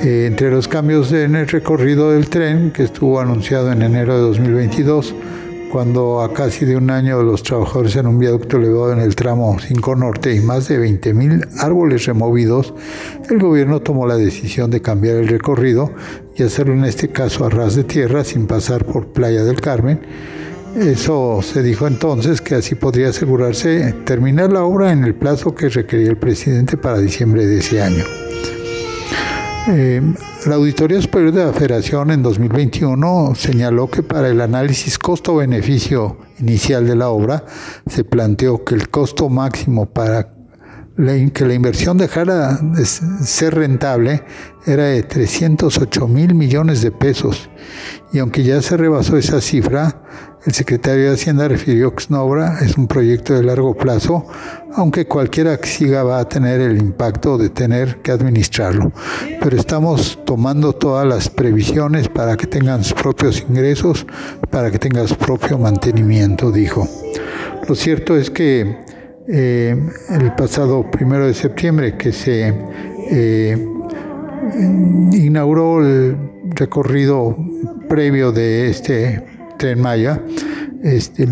Eh, 0.04 0.26
entre 0.26 0.52
los 0.52 0.68
cambios 0.68 1.14
en 1.14 1.36
el 1.36 1.48
recorrido 1.48 2.12
del 2.12 2.28
tren, 2.28 2.72
que 2.72 2.84
estuvo 2.84 3.22
anunciado 3.22 3.72
en 3.72 3.82
enero 3.82 4.18
de 4.18 4.22
2022, 4.24 5.16
cuando 5.72 6.22
a 6.22 6.34
casi 6.34 6.66
de 6.66 6.76
un 6.76 6.90
año 6.90 7.24
los 7.24 7.42
trabajadores 7.42 7.96
en 7.96 8.08
un 8.08 8.20
viaducto 8.20 8.58
elevado 8.58 8.92
en 8.92 9.00
el 9.00 9.16
tramo 9.16 9.58
5 9.58 9.96
Norte 9.96 10.36
y 10.36 10.42
más 10.42 10.68
de 10.68 10.78
20.000 10.78 11.48
árboles 11.58 12.06
removidos, 12.06 12.74
el 13.30 13.40
gobierno 13.40 13.80
tomó 13.80 14.06
la 14.06 14.18
decisión 14.18 14.70
de 14.72 14.82
cambiar 14.82 15.16
el 15.16 15.30
recorrido 15.30 15.90
y 16.36 16.44
hacerlo 16.44 16.74
en 16.74 16.84
este 16.84 17.08
caso 17.08 17.46
a 17.46 17.50
ras 17.50 17.76
de 17.76 17.86
tierra 17.86 18.26
sin 18.26 18.46
pasar 18.46 18.84
por 18.84 19.08
Playa 19.08 19.46
del 19.46 19.62
Carmen. 19.62 20.02
Eso 20.76 21.40
se 21.42 21.64
dijo 21.64 21.88
entonces 21.88 22.42
que 22.42 22.56
así 22.56 22.76
podría 22.76 23.08
asegurarse 23.08 23.96
terminar 24.04 24.52
la 24.52 24.64
obra 24.64 24.92
en 24.92 25.06
el 25.06 25.16
plazo 25.16 25.56
que 25.56 25.70
requería 25.70 26.10
el 26.10 26.18
presidente 26.18 26.76
para 26.76 27.00
diciembre 27.00 27.46
de 27.46 27.60
ese 27.60 27.82
año. 27.82 28.04
Eh, 29.66 30.02
la 30.46 30.56
Auditoría 30.56 31.02
Superior 31.02 31.32
de 31.32 31.46
la 31.46 31.54
Federación 31.54 32.12
en 32.12 32.22
2021 32.22 33.34
señaló 33.34 33.90
que 33.90 34.04
para 34.04 34.28
el 34.28 34.42
análisis 34.42 35.00
costo-beneficio 35.00 36.18
inicial 36.40 36.86
de 36.86 36.98
la 36.98 37.08
obra 37.08 37.46
se 37.88 38.04
planteó 38.04 38.66
que 38.66 38.76
el 38.76 38.90
costo 38.90 39.30
máximo 39.30 39.86
para 39.86 40.34
que 41.34 41.46
la 41.46 41.54
inversión 41.54 41.98
dejara 41.98 42.58
de 42.62 42.86
ser 42.86 43.56
rentable 43.56 44.24
era 44.66 44.84
de 44.84 45.02
308 45.02 46.08
mil 46.10 46.36
millones 46.36 46.82
de 46.82 46.92
pesos. 46.92 47.50
Y 48.12 48.20
aunque 48.20 48.44
ya 48.44 48.62
se 48.62 48.76
rebasó 48.76 49.16
esa 49.16 49.40
cifra, 49.40 50.04
el 50.46 50.54
secretario 50.54 51.06
de 51.06 51.14
Hacienda 51.14 51.48
refirió 51.48 51.96
que 51.96 52.14
obra 52.14 52.60
es 52.62 52.78
un 52.78 52.88
proyecto 52.88 53.34
de 53.34 53.44
largo 53.44 53.76
plazo, 53.76 54.26
aunque 54.74 55.06
cualquiera 55.06 55.58
que 55.58 55.68
siga 55.68 56.04
va 56.04 56.20
a 56.20 56.28
tener 56.28 56.60
el 56.60 56.78
impacto 56.80 57.38
de 57.38 57.50
tener 57.50 57.98
que 58.02 58.12
administrarlo. 58.12 58.92
Pero 59.42 59.56
estamos 59.56 60.20
tomando 60.26 60.74
todas 60.74 61.08
las 61.08 61.30
previsiones 61.30 62.10
para 62.10 62.36
que 62.36 62.48
tengan 62.48 62.84
sus 62.84 62.94
propios 62.94 63.46
ingresos, 63.48 64.06
para 64.50 64.70
que 64.70 64.80
tengan 64.80 65.08
su 65.08 65.16
propio 65.16 65.58
mantenimiento, 65.58 66.52
dijo. 66.52 66.88
Lo 67.68 67.76
cierto 67.76 68.18
es 68.18 68.30
que 68.30 68.84
eh, 69.30 69.90
el 70.10 70.36
pasado 70.36 70.92
primero 70.92 71.26
de 71.26 71.34
septiembre 71.34 71.96
que 71.98 72.12
se 72.12 72.54
eh, 73.10 73.68
inauguró 75.14 75.80
el 75.80 76.18
recorrido 76.56 77.38
previo 77.88 78.34
de 78.34 78.70
este 78.70 79.24
en 79.72 79.82
Maya, 79.82 80.22
este, 80.84 81.28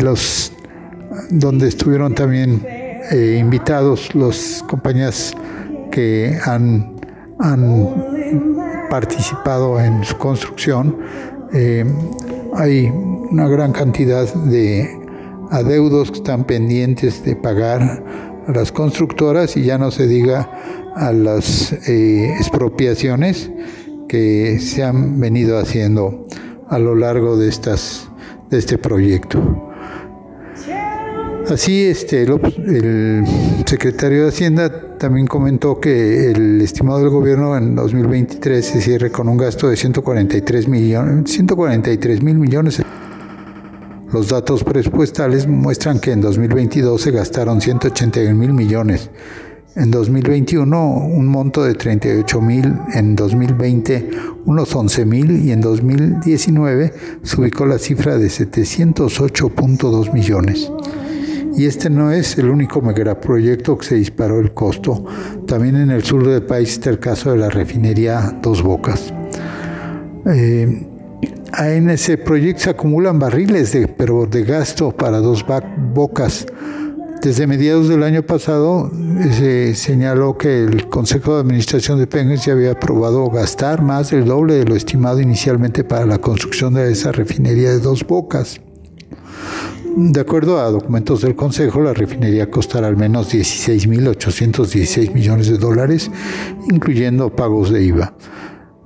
donde 1.30 1.68
estuvieron 1.68 2.14
también 2.14 2.64
eh, 3.10 3.36
invitados 3.40 4.14
las 4.14 4.64
compañías 4.68 5.34
que 5.90 6.38
han, 6.44 6.96
han, 7.38 8.12
participado 8.88 9.80
en 9.80 10.04
su 10.04 10.18
construcción. 10.18 10.98
Eh, 11.54 11.84
hay 12.54 12.90
una 12.90 13.48
gran 13.48 13.72
cantidad 13.72 14.32
de 14.34 14.86
adeudos 15.50 16.10
que 16.10 16.18
están 16.18 16.44
pendientes 16.44 17.24
de 17.24 17.34
pagar 17.34 17.80
a 18.46 18.52
las 18.52 18.70
constructoras 18.70 19.56
y 19.56 19.64
ya 19.64 19.78
no 19.78 19.90
se 19.90 20.06
diga 20.06 20.50
a 20.94 21.12
las 21.12 21.72
eh, 21.88 22.34
expropiaciones 22.36 23.50
que 24.08 24.58
se 24.60 24.84
han 24.84 25.18
venido 25.20 25.58
haciendo 25.58 26.26
a 26.68 26.78
lo 26.78 26.94
largo 26.94 27.36
de 27.36 27.48
estas 27.48 28.11
este 28.58 28.78
proyecto. 28.78 29.72
Así, 31.48 31.84
este, 31.84 32.22
el 32.22 33.24
secretario 33.66 34.22
de 34.22 34.28
Hacienda 34.28 34.96
también 34.96 35.26
comentó 35.26 35.80
que 35.80 36.30
el 36.30 36.60
estimado 36.60 37.00
del 37.00 37.08
gobierno 37.08 37.56
en 37.56 37.74
2023 37.74 38.64
se 38.64 38.80
cierre 38.80 39.10
con 39.10 39.28
un 39.28 39.36
gasto 39.36 39.68
de 39.68 39.76
143 39.76 40.68
millones, 40.68 41.30
143 41.32 42.22
mil 42.22 42.38
millones. 42.38 42.80
Los 44.12 44.28
datos 44.28 44.62
presupuestales 44.62 45.48
muestran 45.48 45.98
que 45.98 46.12
en 46.12 46.20
2022 46.20 47.00
se 47.00 47.10
gastaron 47.10 47.60
181 47.60 48.34
mil 48.34 48.52
millones 48.52 49.10
en 49.74 49.90
2021 49.90 50.96
un 50.96 51.26
monto 51.26 51.64
de 51.64 51.74
38 51.74 52.40
mil, 52.40 52.74
en 52.94 53.16
2020 53.16 54.10
unos 54.44 54.74
11 54.74 55.04
mil 55.06 55.44
y 55.44 55.52
en 55.52 55.60
2019 55.60 56.92
se 57.22 57.40
ubicó 57.40 57.66
la 57.66 57.78
cifra 57.78 58.18
de 58.18 58.26
708.2 58.26 60.12
millones. 60.12 60.70
Y 61.56 61.66
este 61.66 61.90
no 61.90 62.10
es 62.10 62.38
el 62.38 62.48
único 62.48 62.80
megaproyecto 62.80 63.76
que 63.76 63.86
se 63.86 63.94
disparó 63.96 64.40
el 64.40 64.54
costo. 64.54 65.04
También 65.46 65.76
en 65.76 65.90
el 65.90 66.02
sur 66.02 66.26
del 66.26 66.42
país 66.42 66.72
está 66.72 66.90
el 66.90 66.98
caso 66.98 67.30
de 67.30 67.38
la 67.38 67.50
refinería 67.50 68.38
Dos 68.42 68.62
Bocas. 68.62 69.12
Eh, 70.26 70.86
en 71.58 71.90
ese 71.90 72.16
proyecto 72.16 72.62
se 72.62 72.70
acumulan 72.70 73.18
barriles 73.18 73.72
de, 73.72 74.44
gasto 74.44 74.92
para 74.92 75.18
Dos 75.18 75.44
Bocas. 75.94 76.46
Desde 77.22 77.46
mediados 77.46 77.88
del 77.88 78.02
año 78.02 78.24
pasado 78.24 78.90
se 79.30 79.76
señaló 79.76 80.36
que 80.36 80.64
el 80.64 80.88
Consejo 80.88 81.34
de 81.34 81.42
Administración 81.42 82.00
de 82.00 82.08
Pemex 82.08 82.46
ya 82.46 82.52
había 82.52 82.72
aprobado 82.72 83.30
gastar 83.30 83.80
más 83.80 84.10
del 84.10 84.24
doble 84.24 84.54
de 84.54 84.64
lo 84.64 84.74
estimado 84.74 85.20
inicialmente 85.20 85.84
para 85.84 86.04
la 86.04 86.18
construcción 86.18 86.74
de 86.74 86.90
esa 86.90 87.12
refinería 87.12 87.70
de 87.70 87.78
Dos 87.78 88.04
Bocas. 88.04 88.60
De 89.96 90.20
acuerdo 90.20 90.58
a 90.58 90.68
documentos 90.72 91.20
del 91.20 91.36
Consejo, 91.36 91.80
la 91.80 91.94
refinería 91.94 92.50
costará 92.50 92.88
al 92.88 92.96
menos 92.96 93.32
16.816 93.32 95.12
millones 95.12 95.46
de 95.46 95.58
dólares, 95.58 96.10
incluyendo 96.72 97.36
pagos 97.36 97.70
de 97.70 97.84
IVA, 97.84 98.14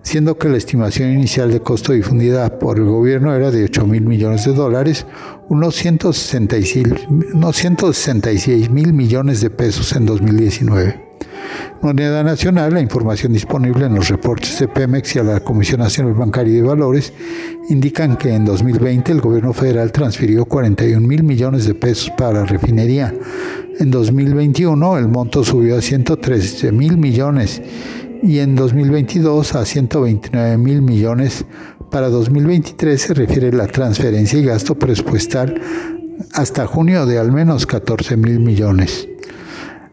siendo 0.06 0.38
que 0.38 0.48
la 0.48 0.56
estimación 0.56 1.10
inicial 1.10 1.50
de 1.50 1.60
costo 1.60 1.92
difundida 1.92 2.60
por 2.60 2.78
el 2.78 2.84
gobierno 2.84 3.34
era 3.34 3.50
de 3.50 3.68
8.000 3.68 4.02
millones 4.02 4.44
de 4.44 4.52
dólares, 4.52 5.04
unos 5.48 5.74
166 5.74 8.70
mil 8.70 8.92
millones 8.92 9.40
de 9.40 9.50
pesos 9.50 9.96
en 9.96 10.06
2019. 10.06 11.04
Moneda 11.82 12.22
Nacional, 12.22 12.74
la 12.74 12.80
información 12.80 13.32
disponible 13.32 13.86
en 13.86 13.96
los 13.96 14.08
reportes 14.08 14.60
de 14.60 14.68
Pemex 14.68 15.16
y 15.16 15.18
a 15.18 15.24
la 15.24 15.40
Comisión 15.40 15.80
Nacional 15.80 16.14
Bancaria 16.14 16.52
y 16.52 16.56
de 16.58 16.62
Valores 16.62 17.12
indican 17.68 18.16
que 18.16 18.32
en 18.32 18.44
2020 18.44 19.10
el 19.10 19.20
gobierno 19.20 19.52
federal 19.52 19.90
transfirió 19.90 20.44
41 20.44 21.04
mil 21.04 21.24
millones 21.24 21.66
de 21.66 21.74
pesos 21.74 22.12
para 22.16 22.44
refinería. 22.44 23.12
En 23.80 23.90
2021 23.90 24.98
el 24.98 25.08
monto 25.08 25.42
subió 25.42 25.78
a 25.78 25.82
113 25.82 26.70
mil 26.70 26.96
millones 26.96 27.60
y 28.26 28.40
en 28.40 28.56
2022 28.56 29.54
a 29.54 29.64
129 29.64 30.58
mil 30.58 30.82
millones. 30.82 31.44
Para 31.90 32.08
2023 32.08 33.00
se 33.00 33.14
refiere 33.14 33.52
la 33.52 33.68
transferencia 33.68 34.38
y 34.38 34.44
gasto 34.44 34.74
presupuestal 34.76 35.60
hasta 36.32 36.66
junio 36.66 37.06
de 37.06 37.18
al 37.18 37.30
menos 37.30 37.66
14 37.66 38.16
mil 38.16 38.40
millones. 38.40 39.08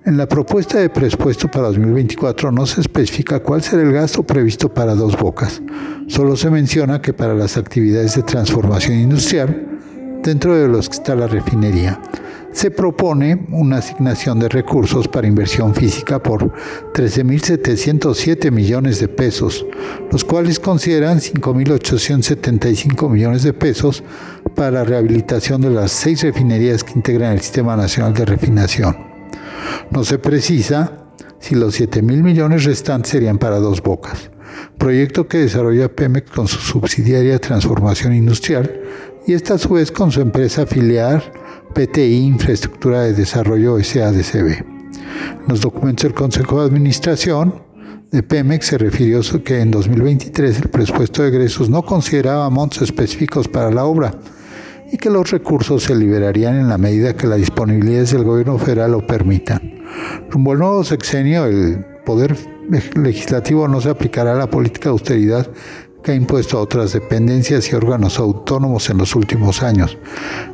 En 0.05 0.17
la 0.17 0.27
propuesta 0.27 0.79
de 0.79 0.89
presupuesto 0.89 1.49
para 1.49 1.67
2024 1.67 2.51
no 2.51 2.65
se 2.65 2.81
especifica 2.81 3.39
cuál 3.39 3.61
será 3.61 3.83
el 3.83 3.93
gasto 3.93 4.23
previsto 4.23 4.73
para 4.73 4.95
dos 4.95 5.17
bocas. 5.17 5.61
Solo 6.07 6.35
se 6.35 6.49
menciona 6.49 7.01
que 7.01 7.13
para 7.13 7.35
las 7.35 7.55
actividades 7.55 8.15
de 8.15 8.23
transformación 8.23 8.97
industrial, 8.97 9.79
dentro 10.23 10.55
de 10.55 10.67
los 10.67 10.89
que 10.89 10.95
está 10.95 11.15
la 11.15 11.27
refinería, 11.27 12.01
se 12.53 12.71
propone 12.71 13.45
una 13.49 13.77
asignación 13.77 14.39
de 14.39 14.47
recursos 14.47 15.07
para 15.07 15.27
inversión 15.27 15.73
física 15.75 16.21
por 16.21 16.53
13.707 16.93 18.51
millones 18.51 18.99
de 18.99 19.07
pesos, 19.07 19.65
los 20.11 20.23
cuales 20.23 20.59
consideran 20.59 21.19
5.875 21.19 23.09
millones 23.09 23.43
de 23.43 23.53
pesos 23.53 24.03
para 24.55 24.71
la 24.71 24.83
rehabilitación 24.83 25.61
de 25.61 25.71
las 25.71 25.91
seis 25.91 26.21
refinerías 26.21 26.83
que 26.83 26.93
integran 26.93 27.33
el 27.33 27.41
Sistema 27.41 27.75
Nacional 27.75 28.13
de 28.13 28.25
Refinación. 28.25 28.95
No 29.89 30.03
se 30.03 30.19
precisa 30.19 30.99
si 31.39 31.55
los 31.55 31.73
7 31.73 32.01
mil 32.03 32.23
millones 32.23 32.63
restantes 32.65 33.11
serían 33.11 33.39
para 33.39 33.59
dos 33.59 33.81
bocas, 33.81 34.29
proyecto 34.77 35.27
que 35.27 35.39
desarrolla 35.39 35.93
Pemex 35.93 36.29
con 36.31 36.47
su 36.47 36.59
subsidiaria 36.59 37.39
Transformación 37.39 38.13
Industrial 38.13 38.71
y 39.25 39.33
esta 39.33 39.55
a 39.55 39.57
su 39.57 39.69
vez 39.69 39.91
con 39.91 40.11
su 40.11 40.21
empresa 40.21 40.65
filial 40.65 41.23
PTI 41.73 42.25
Infraestructura 42.27 43.01
de 43.01 43.13
Desarrollo 43.13 43.83
SADCB. 43.83 44.63
Los 45.47 45.61
documentos 45.61 46.03
del 46.03 46.13
Consejo 46.13 46.59
de 46.59 46.67
Administración 46.67 47.63
de 48.11 48.21
Pemex 48.21 48.67
se 48.67 48.77
refirió 48.77 49.21
que 49.43 49.59
en 49.59 49.71
2023 49.71 50.61
el 50.61 50.69
presupuesto 50.69 51.23
de 51.23 51.29
egresos 51.29 51.69
no 51.69 51.81
consideraba 51.81 52.49
montos 52.51 52.83
específicos 52.83 53.47
para 53.47 53.71
la 53.71 53.85
obra, 53.85 54.13
y 54.91 54.97
que 54.97 55.09
los 55.09 55.31
recursos 55.31 55.81
se 55.81 55.95
liberarían 55.95 56.59
en 56.59 56.69
la 56.69 56.77
medida 56.77 57.15
que 57.15 57.25
las 57.25 57.39
disponibilidades 57.39 58.11
del 58.11 58.23
gobierno 58.23 58.59
federal 58.59 58.91
lo 58.91 59.07
permitan. 59.07 59.81
Rumbo 60.29 60.51
al 60.51 60.59
nuevo 60.59 60.83
sexenio, 60.83 61.45
el 61.45 61.83
Poder 62.05 62.35
Legislativo 62.95 63.67
no 63.67 63.81
se 63.81 63.89
aplicará 63.89 64.33
a 64.33 64.37
la 64.37 64.49
política 64.49 64.89
de 64.89 64.91
austeridad 64.91 65.47
que 66.03 66.11
ha 66.11 66.15
impuesto 66.15 66.57
a 66.57 66.61
otras 66.61 66.93
dependencias 66.93 67.71
y 67.71 67.75
órganos 67.75 68.19
autónomos 68.19 68.89
en 68.89 68.97
los 68.99 69.15
últimos 69.15 69.63
años. 69.63 69.97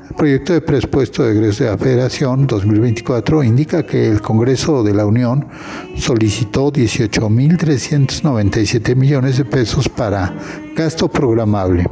El 0.10 0.16
proyecto 0.16 0.54
de 0.54 0.62
presupuesto 0.62 1.24
de 1.24 1.34
egreso 1.34 1.64
de 1.64 1.72
la 1.72 1.78
Federación 1.78 2.46
2024 2.48 3.44
indica 3.44 3.86
que 3.86 4.08
el 4.08 4.22
Congreso 4.22 4.84
de 4.84 4.94
la 4.94 5.06
Unión 5.06 5.50
solicitó 5.98 6.72
18.397 6.72 8.96
millones 8.96 9.38
de 9.38 9.44
pesos 9.46 9.90
para 9.90 10.34
gasto 10.76 11.10
programable 11.10 11.86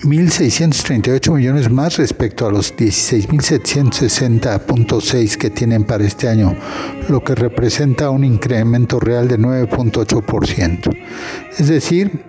1.638 0.00 1.34
millones 1.34 1.70
más 1.70 1.96
respecto 1.96 2.46
a 2.46 2.52
los 2.52 2.76
16.760.6 2.76 5.36
que 5.36 5.50
tienen 5.50 5.82
para 5.84 6.04
este 6.04 6.28
año, 6.28 6.54
lo 7.08 7.24
que 7.24 7.34
representa 7.34 8.10
un 8.10 8.22
incremento 8.22 9.00
real 9.00 9.26
de 9.26 9.38
9.8%. 9.38 10.96
Es 11.58 11.66
decir, 11.66 12.22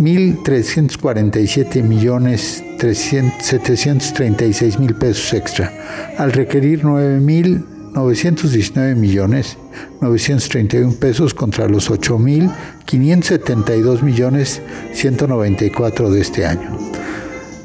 1.347 0.00 1.82
millones 1.82 2.64
736 2.78 4.78
mil 4.78 4.94
pesos 4.94 5.34
extra, 5.34 5.70
al 6.16 6.32
requerir 6.32 6.82
9.919 6.82 8.96
millones 8.96 9.58
931 10.00 10.94
pesos 10.94 11.34
contra 11.34 11.68
los 11.68 11.90
8.572 11.90 14.00
millones 14.00 14.62
194 14.94 16.10
de 16.10 16.20
este 16.22 16.46
año. 16.46 16.78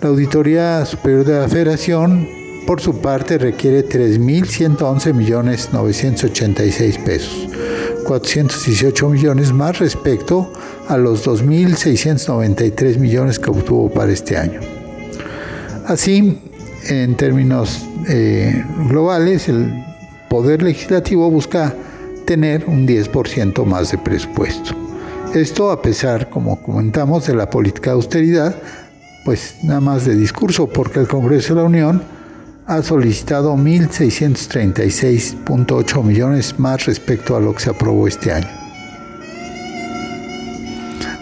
La 0.02 0.10
Auditoría 0.10 0.86
Superior 0.86 1.24
de 1.24 1.40
la 1.40 1.48
Federación, 1.48 2.28
por 2.68 2.82
su 2.82 3.00
parte, 3.00 3.38
requiere 3.38 3.88
3.111 3.88 5.14
millones 5.14 5.70
986 5.72 6.98
pesos 6.98 7.48
418 8.06 9.10
millones 9.10 9.52
más 9.52 9.80
respecto 9.80 10.54
a 10.88 10.96
los 10.98 11.28
2.693 11.28 12.98
millones 12.98 13.40
que 13.40 13.50
obtuvo 13.50 13.90
para 13.90 14.14
este 14.14 14.38
año. 14.38 14.62
Así, 15.86 16.40
en 16.88 17.18
términos 17.18 17.86
eh, 18.08 18.64
globales, 18.88 19.50
el 19.50 19.84
Poder 20.30 20.64
Legislativo 20.64 21.30
busca 21.30 21.76
tener 22.26 22.66
un 22.68 22.88
10% 22.88 23.66
más 23.66 23.92
de 23.92 23.98
presupuesto. 23.98 24.72
Esto 25.34 25.72
a 25.72 25.82
pesar, 25.82 26.30
como 26.30 26.62
comentamos, 26.62 27.28
de 27.28 27.36
la 27.36 27.50
política 27.50 27.92
de 27.92 27.96
austeridad, 27.96 28.56
pues 29.26 29.58
nada 29.64 29.82
más 29.82 30.06
de 30.06 30.16
discurso, 30.16 30.68
porque 30.68 31.00
el 31.00 31.08
Congreso 31.08 31.56
de 31.56 31.62
la 31.62 31.68
Unión 31.68 32.15
ha 32.68 32.82
solicitado 32.82 33.56
1.636.8 33.56 36.04
millones 36.04 36.60
más 36.60 36.86
respecto 36.86 37.36
a 37.36 37.40
lo 37.40 37.54
que 37.54 37.60
se 37.60 37.70
aprobó 37.70 38.08
este 38.08 38.32
año. 38.32 38.50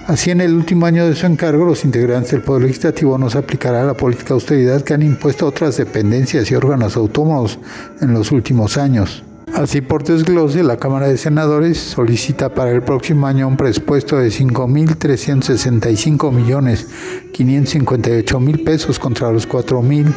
Así, 0.08 0.32
en 0.32 0.40
el 0.42 0.54
último 0.54 0.86
año 0.86 1.08
de 1.08 1.16
su 1.16 1.26
encargo, 1.26 1.64
los 1.66 1.86
integrantes 1.86 2.32
del 2.32 2.42
Poder 2.42 2.64
Legislativo 2.64 3.18
no 3.18 3.30
se 3.30 3.38
aplicará 3.38 3.86
la 3.86 3.94
política 3.94 4.30
de 4.30 4.34
austeridad 4.34 4.82
que 4.82 4.94
han 4.94 5.02
impuesto 5.02 5.48
otras 5.48 5.78
dependencias 5.78 6.52
y 6.52 6.56
órganos 6.56 6.98
autónomos 6.98 7.58
en 8.02 8.14
los 8.14 8.32
últimos 8.32 8.78
años. 8.78 9.24
Así, 9.54 9.80
por 9.82 10.04
desglose, 10.04 10.64
la 10.64 10.78
Cámara 10.78 11.08
de 11.08 11.18
Senadores 11.18 11.78
solicita 11.78 12.54
para 12.54 12.72
el 12.72 12.82
próximo 12.82 13.28
año 13.28 13.48
un 13.48 13.56
presupuesto 13.56 14.18
de 14.18 14.30
5.365 14.30 16.34
millones 16.34 16.88
558 17.32 18.40
mil 18.40 18.64
pesos 18.64 18.98
contra 19.00 19.32
los 19.32 19.48
4.000 19.48 20.12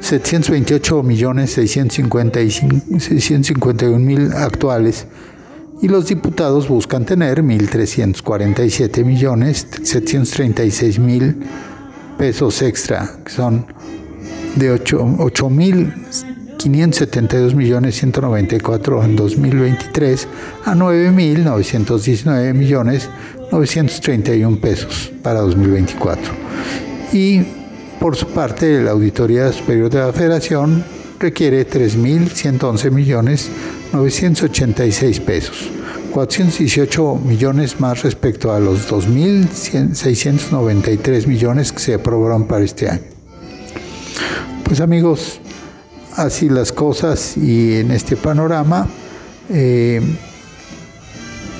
728 0.00 1.02
millones 1.02 1.52
651 1.52 3.98
mil 3.98 4.32
actuales 4.32 5.06
y 5.82 5.88
los 5.88 6.06
diputados 6.06 6.68
buscan 6.68 7.06
tener 7.06 7.42
1.347 7.42 9.04
millones 9.04 9.66
736 9.82 10.98
mil 10.98 11.36
pesos 12.18 12.60
extra, 12.62 13.18
que 13.24 13.32
son 13.32 13.66
de 14.56 14.72
8 14.72 15.50
mil 15.50 15.94
572 16.58 17.54
millones 17.54 17.96
194 17.96 19.04
en 19.04 19.16
2023 19.16 20.28
a 20.66 20.74
9.919 20.74 22.52
millones 22.52 23.08
931 23.50 24.60
pesos 24.60 25.10
para 25.22 25.40
2024. 25.40 26.34
Y 27.14 27.59
por 28.00 28.16
su 28.16 28.26
parte, 28.28 28.82
la 28.82 28.92
Auditoría 28.92 29.52
Superior 29.52 29.90
de 29.90 29.98
la 29.98 30.10
Federación 30.12 30.82
requiere 31.18 31.68
3.111 31.68 32.90
millones 32.90 33.50
986 33.92 35.20
pesos, 35.20 35.68
418 36.10 37.16
millones 37.16 37.78
más 37.78 38.02
respecto 38.02 38.50
a 38.52 38.58
los 38.58 38.90
2.693 38.90 41.26
millones 41.26 41.72
que 41.72 41.78
se 41.78 41.92
aprobaron 41.94 42.46
para 42.46 42.64
este 42.64 42.88
año. 42.88 43.02
Pues 44.64 44.80
amigos, 44.80 45.42
así 46.16 46.48
las 46.48 46.72
cosas 46.72 47.36
y 47.36 47.76
en 47.76 47.90
este 47.90 48.16
panorama 48.16 48.88
eh, 49.50 50.00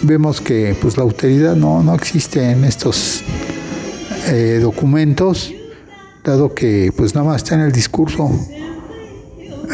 vemos 0.01 0.41
que 0.41 0.75
pues 0.81 0.97
la 0.97 1.03
autoridad 1.03 1.55
no, 1.55 1.83
no 1.83 1.95
existe 1.95 2.51
en 2.51 2.65
estos 2.65 3.23
eh, 4.27 4.59
documentos 4.63 5.53
dado 6.25 6.55
que 6.55 6.93
pues 6.97 7.15
nada 7.15 7.27
más 7.27 7.43
está 7.43 7.55
en 7.55 7.63
el 7.63 7.73
discurso. 7.73 8.31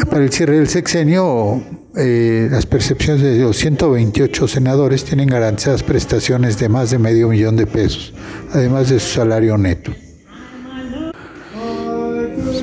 Para 0.09 0.23
el 0.23 0.31
cierre 0.31 0.57
del 0.57 0.67
sexenio 0.67 1.61
eh, 1.95 2.47
las 2.51 2.67
percepciones 2.67 3.23
de 3.23 3.39
los 3.39 3.57
128 3.57 4.47
senadores 4.47 5.03
tienen 5.03 5.27
garantizadas 5.27 5.81
prestaciones 5.81 6.59
de 6.59 6.69
más 6.69 6.91
de 6.91 6.99
medio 6.99 7.27
millón 7.29 7.55
de 7.55 7.65
pesos 7.65 8.13
además 8.53 8.89
de 8.89 8.99
su 8.99 9.09
salario 9.15 9.57
neto. 9.57 9.91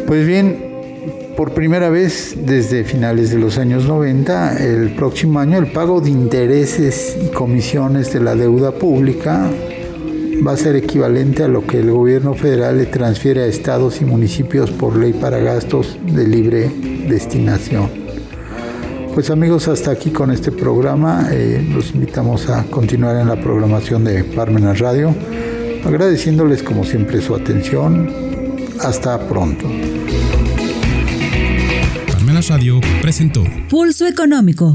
Pues 0.06 0.26
bien 0.26 0.74
por 1.36 1.52
primera 1.52 1.90
vez 1.90 2.36
desde 2.36 2.84
finales 2.84 3.30
de 3.30 3.38
los 3.38 3.58
años 3.58 3.86
90, 3.86 4.58
el 4.58 4.94
próximo 4.94 5.40
año 5.40 5.58
el 5.58 5.72
pago 5.72 6.00
de 6.00 6.10
intereses 6.10 7.16
y 7.20 7.32
comisiones 7.32 8.12
de 8.12 8.20
la 8.20 8.36
deuda 8.36 8.72
pública 8.72 9.50
va 10.46 10.52
a 10.52 10.56
ser 10.56 10.76
equivalente 10.76 11.42
a 11.42 11.48
lo 11.48 11.66
que 11.66 11.80
el 11.80 11.90
gobierno 11.90 12.34
federal 12.34 12.78
le 12.78 12.86
transfiere 12.86 13.42
a 13.42 13.46
estados 13.46 14.00
y 14.00 14.04
municipios 14.04 14.70
por 14.70 14.96
ley 14.96 15.12
para 15.12 15.38
gastos 15.38 15.98
de 16.04 16.26
libre 16.26 16.70
destinación. 17.08 17.88
Pues 19.14 19.30
amigos, 19.30 19.68
hasta 19.68 19.92
aquí 19.92 20.10
con 20.10 20.30
este 20.30 20.50
programa. 20.50 21.28
Eh, 21.30 21.64
los 21.72 21.94
invitamos 21.94 22.48
a 22.50 22.64
continuar 22.64 23.16
en 23.20 23.28
la 23.28 23.40
programación 23.40 24.04
de 24.04 24.24
Parmenas 24.24 24.80
Radio, 24.80 25.14
agradeciéndoles 25.84 26.62
como 26.62 26.84
siempre 26.84 27.20
su 27.20 27.34
atención. 27.34 28.10
Hasta 28.80 29.28
pronto. 29.28 29.68
Radio 32.48 32.80
presentó 33.00 33.42
Pulso 33.70 34.06
Económico 34.06 34.70